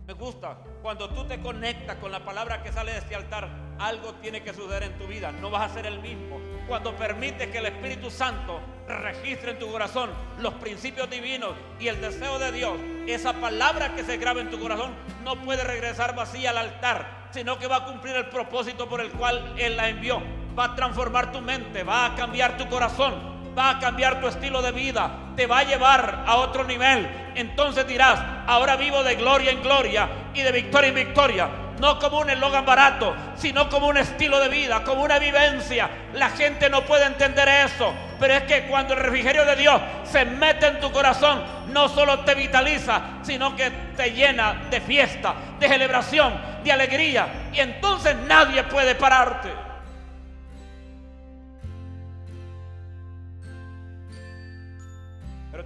me 0.07 0.15
gusta. 0.15 0.59
Cuando 0.83 1.11
tú 1.11 1.25
te 1.27 1.41
conectas 1.41 1.97
con 1.97 2.11
la 2.11 2.25
palabra 2.25 2.63
que 2.63 2.73
sale 2.73 2.93
de 2.93 2.99
este 2.99 3.15
altar, 3.15 3.49
algo 3.79 4.15
tiene 4.15 4.43
que 4.43 4.55
suceder 4.55 4.83
en 4.83 4.99
tu 4.99 5.07
vida. 5.07 5.31
No 5.33 5.51
vas 5.51 5.71
a 5.71 5.75
ser 5.75 5.87
el 5.87 6.01
mismo. 6.01 6.41
Cuando 6.67 6.97
permites 6.97 7.49
que 7.49 7.59
el 7.59 7.67
Espíritu 7.67 8.11
Santo 8.11 8.61
registre 8.89 9.53
en 9.53 9.59
tu 9.59 9.71
corazón 9.71 10.11
los 10.39 10.55
principios 10.55 11.11
divinos 11.11 11.53
y 11.79 11.89
el 11.89 12.01
deseo 12.01 12.39
de 12.39 12.53
Dios, 12.53 12.79
esa 13.07 13.35
palabra 13.35 13.95
que 13.95 14.05
se 14.05 14.17
graba 14.17 14.41
en 14.41 14.51
tu 14.51 14.59
corazón 14.59 14.95
no 15.23 15.37
puede 15.43 15.65
regresar 15.65 16.15
vacía 16.15 16.51
al 16.51 16.59
altar, 16.59 17.29
sino 17.31 17.59
que 17.59 17.67
va 17.67 17.77
a 17.77 17.85
cumplir 17.85 18.17
el 18.17 18.27
propósito 18.27 18.89
por 18.89 19.01
el 19.01 19.11
cual 19.11 19.55
Él 19.59 19.77
la 19.77 19.89
envió. 19.89 20.23
Va 20.57 20.65
a 20.67 20.75
transformar 20.75 21.33
tu 21.33 21.41
mente, 21.41 21.83
va 21.83 22.07
a 22.07 22.15
cambiar 22.15 22.57
tu 22.57 22.69
corazón, 22.69 23.15
va 23.57 23.71
a 23.71 23.79
cambiar 23.79 24.21
tu 24.21 24.29
estilo 24.29 24.63
de 24.63 24.73
vida, 24.73 25.11
te 25.37 25.47
va 25.47 25.59
a 25.59 25.65
llevar 25.65 26.25
a 26.27 26.37
otro 26.37 26.65
nivel. 26.65 27.09
Entonces 27.35 27.87
dirás, 27.87 28.21
ahora 28.47 28.77
vivo 28.77 29.03
de 29.03 29.17
gloria 29.17 29.51
en 29.51 29.63
gloria 29.63 30.09
y 30.33 30.43
de 30.43 30.53
victoria 30.53 30.89
en 30.89 30.95
victoria. 30.95 31.49
No 31.81 31.99
como 31.99 32.21
un 32.21 32.31
eslogan 32.31 32.65
barato, 32.65 33.17
sino 33.35 33.69
como 33.69 33.89
un 33.89 33.97
estilo 33.97 34.39
de 34.39 34.49
vida, 34.49 34.85
como 34.85 35.03
una 35.03 35.19
vivencia. 35.19 35.91
La 36.13 36.31
gente 36.31 36.71
no 36.71 36.83
puede 36.83 37.05
entender 37.07 37.49
eso, 37.49 37.93
pero 38.21 38.35
es 38.35 38.45
que 38.45 38.67
cuando 38.67 38.95
el 38.95 39.01
refrigerio 39.01 39.45
de 39.45 39.57
Dios 39.57 39.81
se 40.05 40.25
mete 40.25 40.69
en 40.69 40.79
tu 40.79 40.93
corazón, 40.93 41.43
no 41.69 41.89
solo 41.89 42.21
te 42.21 42.37
vitaliza, 42.37 43.01
sino 43.23 43.57
que 43.57 43.71
te 43.97 44.13
llena 44.13 44.67
de 44.71 44.81
fiesta, 44.81 45.35
de 45.59 45.69
celebración, 45.69 46.33
de 46.63 46.71
alegría. 46.71 47.51
Y 47.53 47.59
entonces 47.59 48.15
nadie 48.29 48.63
puede 48.63 48.95
pararte. 48.95 49.74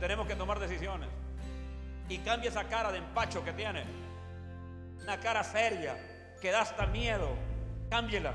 Tenemos 0.00 0.26
que 0.26 0.36
tomar 0.36 0.58
decisiones. 0.58 1.08
Y 2.08 2.18
cambia 2.18 2.50
esa 2.50 2.64
cara 2.64 2.90
de 2.90 2.98
empacho 2.98 3.44
que 3.44 3.52
tiene. 3.52 3.84
Una 5.02 5.18
cara 5.18 5.42
seria, 5.44 5.96
que 6.40 6.50
da 6.50 6.62
hasta 6.62 6.86
miedo. 6.86 7.36
Cámbiela. 7.90 8.32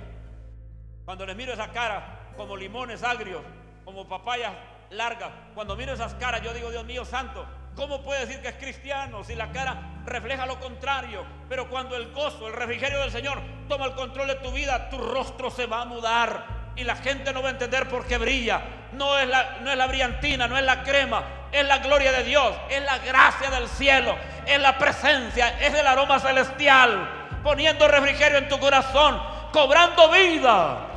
Cuando 1.06 1.26
les 1.26 1.36
miro 1.36 1.54
esa 1.54 1.70
cara, 1.72 2.32
como 2.38 2.56
limones 2.56 3.04
agrios, 3.04 3.42
como 3.84 4.08
papayas 4.08 4.54
largas, 4.90 5.32
cuando 5.54 5.76
miro 5.76 5.94
esas 5.94 6.14
caras, 6.16 6.42
yo 6.42 6.54
digo, 6.54 6.72
Dios 6.72 6.86
mío 6.86 7.06
santo, 7.06 7.46
¿cómo 7.76 8.04
puede 8.04 8.26
decir 8.26 8.42
que 8.42 8.50
es 8.50 8.56
cristiano 8.56 9.24
si 9.24 9.36
la 9.36 9.52
cara 9.52 10.02
refleja 10.06 10.46
lo 10.46 10.60
contrario? 10.60 11.26
Pero 11.50 11.70
cuando 11.70 11.96
el 11.96 12.12
gozo, 12.14 12.48
el 12.48 12.54
refrigerio 12.54 13.00
del 13.00 13.12
Señor 13.12 13.40
toma 13.68 13.86
el 13.86 13.94
control 13.94 14.28
de 14.28 14.36
tu 14.36 14.52
vida, 14.52 14.90
tu 14.90 14.98
rostro 14.98 15.50
se 15.50 15.66
va 15.66 15.82
a 15.82 15.86
mudar 15.86 16.72
y 16.76 16.84
la 16.84 16.96
gente 16.96 17.34
no 17.34 17.42
va 17.42 17.50
a 17.50 17.52
entender 17.52 17.90
por 17.90 18.06
qué 18.06 18.18
brilla. 18.18 18.62
No 18.94 19.18
es, 19.18 19.28
la, 19.28 19.58
no 19.62 19.72
es 19.72 19.78
la 19.78 19.88
brillantina, 19.88 20.48
no 20.48 20.58
es 20.58 20.64
la 20.64 20.84
crema, 20.84 21.24
es 21.52 21.66
la 21.66 21.80
gloria 21.80 22.12
de 22.12 22.24
Dios, 22.24 22.54
es 22.70 22.84
la 22.84 23.00
gracia 23.00 23.50
del 23.50 23.68
cielo, 23.68 24.16
es 24.46 24.60
la 24.60 24.78
presencia, 24.78 25.60
es 25.60 25.74
el 25.74 25.86
aroma 25.86 26.20
celestial, 26.20 27.40
poniendo 27.44 27.88
refrigerio 27.88 28.38
en 28.38 28.50
tu 28.50 28.60
corazón, 28.60 29.22
cobrando 29.52 30.10
vida. 30.12 30.88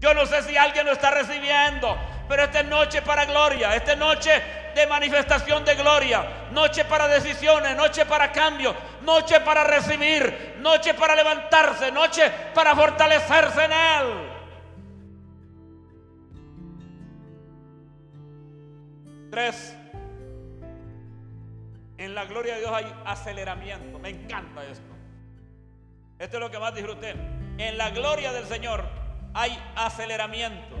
Yo 0.00 0.14
no 0.14 0.26
sé 0.26 0.42
si 0.42 0.56
alguien 0.56 0.86
lo 0.86 0.92
está 0.92 1.10
recibiendo, 1.10 1.96
pero 2.28 2.44
esta 2.44 2.62
noche 2.62 3.02
para 3.02 3.24
gloria, 3.24 3.74
esta 3.74 3.96
noche 3.96 4.30
de 4.74 4.86
manifestación 4.86 5.64
de 5.64 5.74
gloria, 5.74 6.24
noche 6.52 6.84
para 6.84 7.08
decisiones, 7.08 7.74
noche 7.74 8.06
para 8.06 8.30
cambio, 8.30 8.76
noche 9.02 9.40
para 9.40 9.64
recibir, 9.64 10.56
noche 10.60 10.94
para 10.94 11.16
levantarse, 11.16 11.90
noche 11.90 12.30
para 12.54 12.76
fortalecerse 12.76 13.64
en 13.64 13.72
Él. 13.72 14.27
Tres, 19.30 19.76
en 21.98 22.14
la 22.14 22.24
gloria 22.24 22.54
de 22.54 22.60
Dios 22.60 22.72
hay 22.72 22.86
aceleramiento. 23.04 23.98
Me 23.98 24.10
encanta 24.10 24.64
esto. 24.64 24.94
Esto 26.18 26.36
es 26.36 26.40
lo 26.40 26.50
que 26.50 26.58
más 26.58 26.74
disfruté. 26.74 27.14
En 27.58 27.76
la 27.76 27.90
gloria 27.90 28.32
del 28.32 28.44
Señor 28.46 28.84
hay 29.34 29.58
aceleramiento. 29.76 30.76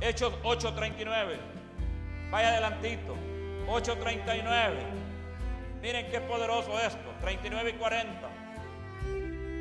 Hechos 0.00 0.32
8:39. 0.44 1.38
Vaya 2.30 2.48
adelantito. 2.50 3.16
8:39. 3.66 4.78
Miren 5.82 6.10
qué 6.10 6.20
poderoso 6.20 6.78
esto. 6.78 7.14
39 7.20 7.70
y 7.70 7.72
40. 7.74 8.28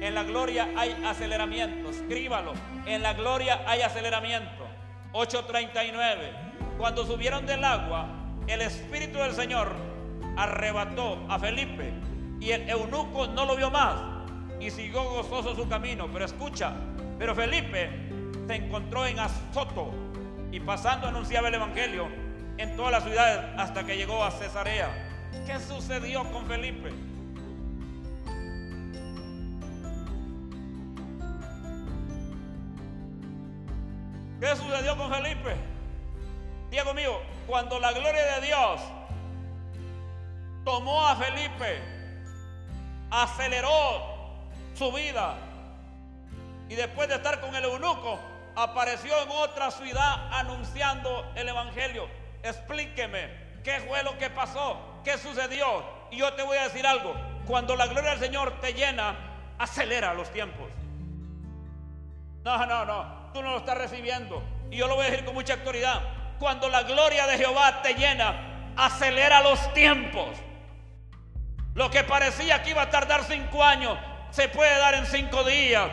En 0.01 0.13
la 0.13 0.23
gloria 0.23 0.69
hay 0.77 0.91
aceleramiento. 1.05 1.89
Escríbalo. 1.89 2.53
En 2.85 3.01
la 3.01 3.13
gloria 3.13 3.63
hay 3.65 3.81
aceleramiento. 3.81 4.67
8:39. 5.13 6.48
Cuando 6.79 7.05
subieron 7.05 7.45
del 7.45 7.61
agua, 7.65 8.07
el 8.47 8.61
Espíritu 8.61 9.19
del 9.19 9.33
Señor 9.33 9.69
arrebató 10.37 11.19
a 11.27 11.37
Felipe 11.37 11.91
y 12.39 12.51
el 12.51 12.69
eunuco 12.69 13.27
no 13.27 13.43
lo 13.43 13.57
vio 13.57 13.69
más 13.69 13.95
y 14.61 14.71
siguió 14.71 15.03
gozoso 15.03 15.53
su 15.57 15.67
camino. 15.67 16.07
Pero 16.13 16.23
escucha, 16.23 16.71
pero 17.17 17.35
Felipe 17.35 17.89
se 18.47 18.55
encontró 18.55 19.05
en 19.05 19.19
Azoto 19.19 19.91
y 20.53 20.61
pasando 20.61 21.07
anunciaba 21.07 21.49
el 21.49 21.55
Evangelio 21.55 22.07
en 22.57 22.73
todas 22.77 22.93
las 22.93 23.03
ciudades 23.03 23.45
hasta 23.57 23.85
que 23.85 23.97
llegó 23.97 24.23
a 24.23 24.31
Cesarea. 24.31 24.87
¿Qué 25.45 25.59
sucedió 25.59 26.23
con 26.31 26.45
Felipe? 26.47 26.93
¿Qué 34.39 34.55
sucedió 34.55 34.97
aceleró 43.11 44.19
su 44.75 44.91
vida 44.91 45.35
y 46.69 46.75
después 46.75 47.09
de 47.09 47.15
estar 47.15 47.41
con 47.41 47.55
el 47.55 47.63
eunuco, 47.63 48.19
apareció 48.55 49.21
en 49.23 49.29
otra 49.29 49.71
ciudad 49.71 50.29
anunciando 50.31 51.31
el 51.35 51.49
Evangelio. 51.49 52.07
Explíqueme, 52.43 53.59
¿qué 53.63 53.79
fue 53.81 54.03
lo 54.03 54.17
que 54.17 54.29
pasó? 54.29 54.79
¿Qué 55.03 55.17
sucedió? 55.17 55.83
Y 56.11 56.17
yo 56.17 56.33
te 56.33 56.43
voy 56.43 56.57
a 56.57 56.63
decir 56.63 56.85
algo, 56.85 57.15
cuando 57.47 57.75
la 57.75 57.87
gloria 57.87 58.11
del 58.11 58.19
Señor 58.19 58.59
te 58.61 58.73
llena, 58.73 59.15
acelera 59.57 60.13
los 60.13 60.31
tiempos. 60.31 60.69
No, 62.43 62.65
no, 62.65 62.85
no, 62.85 63.31
tú 63.33 63.41
no 63.41 63.51
lo 63.51 63.57
estás 63.57 63.77
recibiendo. 63.77 64.41
Y 64.71 64.77
yo 64.77 64.87
lo 64.87 64.95
voy 64.95 65.07
a 65.07 65.09
decir 65.09 65.25
con 65.25 65.33
mucha 65.33 65.53
autoridad. 65.55 66.01
Cuando 66.39 66.69
la 66.69 66.83
gloria 66.83 67.25
de 67.27 67.37
Jehová 67.37 67.81
te 67.81 67.95
llena, 67.95 68.73
acelera 68.77 69.41
los 69.41 69.73
tiempos. 69.73 70.37
Lo 71.79 71.89
que 71.89 72.03
parecía 72.03 72.61
que 72.61 72.71
iba 72.71 72.81
a 72.81 72.89
tardar 72.89 73.23
cinco 73.23 73.63
años, 73.63 73.97
se 74.31 74.49
puede 74.49 74.77
dar 74.79 74.95
en 74.95 75.05
cinco 75.05 75.45
días. 75.45 75.89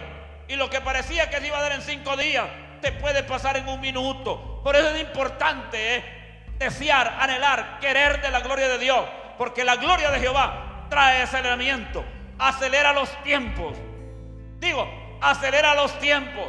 Y 0.48 0.56
lo 0.56 0.68
que 0.68 0.80
parecía 0.80 1.30
que 1.30 1.38
se 1.38 1.46
iba 1.46 1.58
a 1.58 1.62
dar 1.62 1.70
en 1.70 1.80
cinco 1.80 2.16
días, 2.16 2.44
te 2.80 2.90
puede 2.90 3.22
pasar 3.22 3.56
en 3.56 3.68
un 3.68 3.80
minuto. 3.80 4.60
Por 4.64 4.74
eso 4.74 4.88
es 4.88 5.00
importante 5.00 5.96
¿eh? 5.96 6.04
desear, 6.58 7.16
anhelar, 7.20 7.78
querer 7.78 8.20
de 8.20 8.32
la 8.32 8.40
gloria 8.40 8.66
de 8.66 8.78
Dios. 8.78 9.06
Porque 9.38 9.62
la 9.62 9.76
gloria 9.76 10.10
de 10.10 10.18
Jehová 10.18 10.86
trae 10.90 11.22
aceleramiento, 11.22 12.04
acelera 12.36 12.92
los 12.92 13.08
tiempos. 13.22 13.78
Digo, 14.58 14.88
acelera 15.20 15.76
los 15.76 15.96
tiempos. 16.00 16.48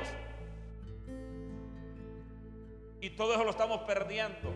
Y 3.01 3.11
todo 3.11 3.35
eso 3.35 3.43
lo 3.43 3.51
estamos 3.51 3.81
perdiendo. 3.81 4.51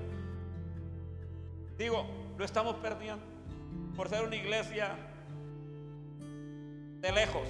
Digo, 1.78 2.34
lo 2.36 2.44
estamos 2.44 2.78
perdiendo 2.78 3.31
por 3.95 4.10
ser 4.10 4.23
una 4.23 4.36
iglesia 4.36 4.95
de 6.99 7.12
lejos. 7.12 7.47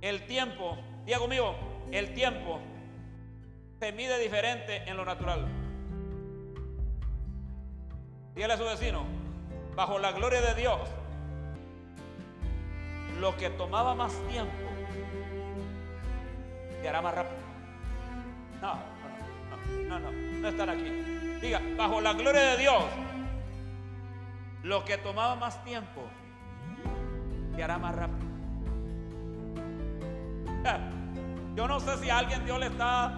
El 0.00 0.26
tiempo, 0.26 0.78
Diego 1.06 1.28
mío, 1.28 1.54
el 1.90 2.14
tiempo 2.14 2.60
se 3.78 3.92
mide 3.92 4.18
diferente 4.18 4.82
en 4.88 4.96
lo 4.96 5.04
natural. 5.04 5.46
Dígale 8.34 8.54
a 8.54 8.56
su 8.56 8.64
vecino, 8.64 9.04
bajo 9.76 9.98
la 9.98 10.12
gloria 10.12 10.40
de 10.40 10.54
Dios, 10.54 10.80
lo 13.20 13.36
que 13.36 13.50
tomaba 13.50 13.94
más 13.94 14.12
tiempo 14.28 14.72
se 16.82 16.88
hará 16.88 17.00
más 17.00 17.14
rápido. 17.14 17.36
No, 18.60 18.74
no, 19.88 19.98
no, 19.98 19.98
no, 20.00 20.12
no 20.12 20.48
están 20.48 20.68
aquí. 20.70 20.90
Diga, 21.40 21.60
bajo 21.76 22.00
la 22.00 22.12
gloria 22.12 22.42
de 22.42 22.56
Dios, 22.58 22.82
lo 24.62 24.84
que 24.84 24.96
tomaba 24.98 25.34
más 25.34 25.62
tiempo 25.64 26.02
se 27.54 27.62
hará 27.62 27.78
más 27.78 27.94
rápido. 27.94 28.30
Yo 31.56 31.68
no 31.68 31.80
sé 31.80 31.98
si 31.98 32.08
a 32.08 32.18
alguien 32.18 32.44
Dios 32.44 32.58
le 32.58 32.66
está, 32.66 33.12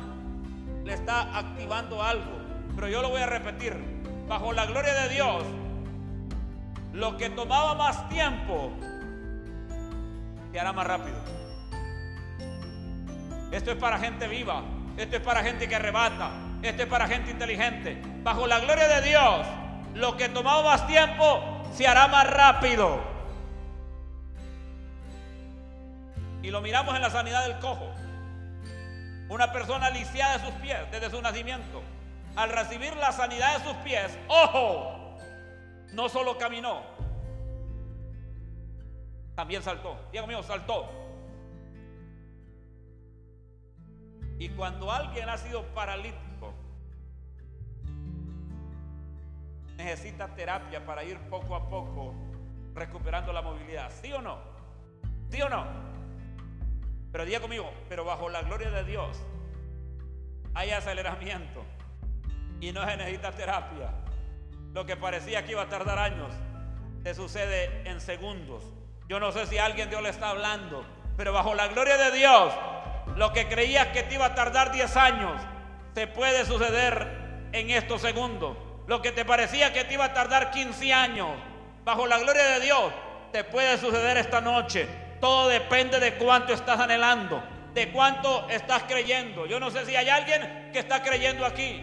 le 0.85 0.95
está 0.95 1.39
activando 1.39 2.03
algo, 2.03 2.41
pero 2.75 2.89
yo 2.89 3.01
lo 3.01 3.11
voy 3.11 3.21
a 3.21 3.27
repetir. 3.27 3.77
Bajo 4.27 4.53
la 4.53 4.67
gloria 4.67 4.93
de 4.93 5.09
Dios, 5.11 5.45
lo 6.93 7.17
que 7.17 7.31
tomaba 7.31 7.75
más 7.75 8.09
tiempo 8.09 8.73
se 10.51 10.59
hará 10.59 10.73
más 10.73 10.85
rápido. 10.85 11.17
Esto 13.53 13.71
es 13.71 13.77
para 13.77 13.99
gente 14.01 14.27
viva, 14.27 14.65
esto 14.97 15.17
es 15.17 15.23
para 15.23 15.45
gente 15.45 15.69
que 15.69 15.77
arrebata, 15.77 16.33
esto 16.61 16.83
es 16.83 16.89
para 16.89 17.07
gente 17.07 17.31
inteligente. 17.31 18.03
Bajo 18.25 18.49
la 18.49 18.59
gloria 18.59 18.89
de 18.89 19.09
Dios, 19.09 19.47
lo 19.95 20.17
que 20.17 20.29
tomaba 20.29 20.63
más 20.63 20.87
tiempo 20.87 21.63
se 21.73 21.87
hará 21.87 22.09
más 22.09 22.29
rápido. 22.29 23.01
Y 26.43 26.51
lo 26.51 26.61
miramos 26.61 26.95
en 26.95 27.03
la 27.03 27.11
sanidad 27.11 27.47
del 27.47 27.59
cojo. 27.59 27.91
Una 29.29 29.53
persona 29.53 29.91
lisiada 29.91 30.39
de 30.39 30.45
sus 30.45 30.55
pies 30.57 30.79
desde 30.91 31.11
su 31.11 31.23
nacimiento. 31.23 31.83
Al 32.37 32.51
recibir 32.51 32.95
la 32.97 33.13
sanidad 33.13 33.59
de 33.59 33.65
sus 33.65 33.77
pies, 33.79 34.19
ojo, 34.29 35.17
no 35.93 36.09
solo 36.09 36.37
caminó, 36.37 36.83
también 39.35 39.63
saltó. 39.63 39.97
Diego 40.13 40.27
mío, 40.27 40.43
saltó. 40.43 40.91
Y 44.39 44.49
cuando 44.51 44.91
alguien 44.91 45.29
ha 45.29 45.39
sido 45.39 45.63
paralítico, 45.75 46.24
necesita 49.77 50.29
terapia 50.35 50.85
para 50.85 51.05
ir 51.05 51.19
poco 51.31 51.55
a 51.55 51.69
poco 51.69 52.15
recuperando 52.75 53.33
la 53.33 53.43
movilidad. 53.43 53.91
¿Sí 53.91 54.13
o 54.13 54.21
no? 54.21 54.39
¿Sí 55.31 55.41
o 55.43 55.49
no? 55.49 55.65
Pero 57.13 57.25
diga 57.25 57.41
conmigo, 57.41 57.73
pero 57.89 58.05
bajo 58.05 58.29
la 58.29 58.43
gloria 58.43 58.71
de 58.71 58.85
Dios 58.85 59.23
hay 60.55 60.71
aceleramiento 60.71 61.65
y 62.61 62.73
no 62.73 62.85
se 62.85 62.97
necesita 62.97 63.33
terapia. 63.33 63.91
Lo 64.73 64.85
que 64.87 64.97
parecía 64.97 65.45
que 65.45 65.53
iba 65.53 65.63
a 65.63 65.69
tardar 65.69 65.99
años, 65.99 66.33
te 67.03 67.15
sucede 67.15 67.89
en 67.89 68.01
segundos. 68.01 68.65
Yo 69.09 69.21
no 69.21 69.31
sé 69.33 69.47
si 69.47 69.59
alguien 69.59 69.91
Dios 69.91 70.03
le 70.03 70.09
está 70.09 70.31
hablando, 70.31 70.85
pero 71.17 71.33
bajo 71.33 71.55
la 71.55 71.69
gloria 71.69 71.97
de 71.97 72.11
Dios, 72.17 72.53
lo 73.17 73.33
que 73.33 73.49
creías 73.49 73.89
que 73.89 74.03
te 74.03 74.15
iba 74.15 74.27
a 74.27 74.35
tardar 74.35 74.73
10 74.73 74.97
años, 74.97 75.41
te 75.95 76.07
puede 76.07 76.45
suceder 76.45 77.49
en 77.53 77.71
estos 77.71 78.01
segundos. 78.01 78.57
Lo 78.87 79.01
que 79.01 79.13
te 79.13 79.25
parecía 79.25 79.73
que 79.73 79.85
te 79.85 79.95
iba 79.95 80.05
a 80.07 80.15
tardar 80.15 80.51
15 80.51 80.93
años, 80.93 81.31
bajo 81.85 82.07
la 82.07 82.19
gloria 82.19 82.45
de 82.45 82.61
Dios, 82.61 82.93
te 83.33 83.45
puede 83.45 83.79
suceder 83.79 84.17
esta 84.19 84.41
noche. 84.41 84.87
Todo 85.21 85.49
depende 85.49 85.99
de 86.01 86.15
cuánto 86.17 86.53
estás 86.53 86.79
anhelando, 86.79 87.43
de 87.73 87.91
cuánto 87.91 88.49
estás 88.51 88.83
creyendo. 88.85 89.47
Yo 89.47 89.59
no 89.59 89.71
sé 89.71 89.87
si 89.87 89.97
hay 89.97 90.09
alguien 90.09 90.71
que 90.73 90.79
está 90.79 91.03
creyendo 91.03 91.47
aquí. 91.47 91.83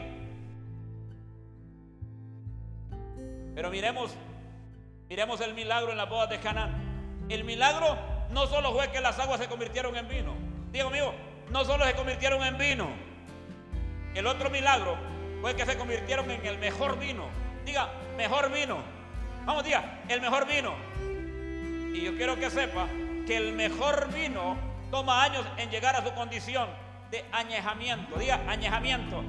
Pero 3.56 3.72
miremos, 3.72 4.14
miremos 5.10 5.42
el 5.42 5.54
milagro 5.56 5.92
en 5.92 5.98
las 5.98 6.08
bodas 6.08 6.30
de 6.30 6.40
Canaán. 6.40 7.26
El 7.30 7.44
milagro 7.44 7.98
no 8.30 8.46
solo 8.48 8.74
fue 8.74 8.92
que 8.92 9.02
las 9.02 9.18
aguas 9.20 9.40
se 9.40 9.48
convirtieron 9.48 9.96
en 9.96 10.08
vino. 10.08 10.36
Diego 10.72 10.90
mío, 10.90 11.14
no 11.50 11.66
solo 11.66 11.86
se 11.86 11.94
convirtieron 11.94 12.44
en 12.44 12.58
vino. 12.58 12.88
El 14.14 14.28
otro 14.28 14.50
milagro 14.50 14.98
fue 15.42 15.56
que 15.56 15.66
se 15.66 15.78
convirtieron 15.78 16.30
en 16.30 16.46
el 16.46 16.58
mejor 16.60 16.98
vino. 17.00 17.26
Diga, 17.66 17.90
mejor 18.16 18.52
vino. 18.52 18.78
Vamos, 19.46 19.64
diga, 19.64 20.00
el 20.08 20.22
mejor 20.22 20.48
vino. 20.48 20.74
Y 21.94 22.02
yo 22.02 22.16
quiero 22.16 22.38
que 22.38 22.50
sepa 22.50 22.88
que 23.26 23.36
el 23.38 23.54
mejor 23.54 24.14
vino 24.14 24.56
toma 24.92 25.24
años 25.24 25.46
en 25.58 25.70
llegar 25.70 25.96
a 25.96 26.04
su 26.04 26.14
condición 26.14 26.70
de 27.10 27.26
añejamiento. 27.32 28.18
Diga, 28.18 28.42
añejamiento. 28.48 29.24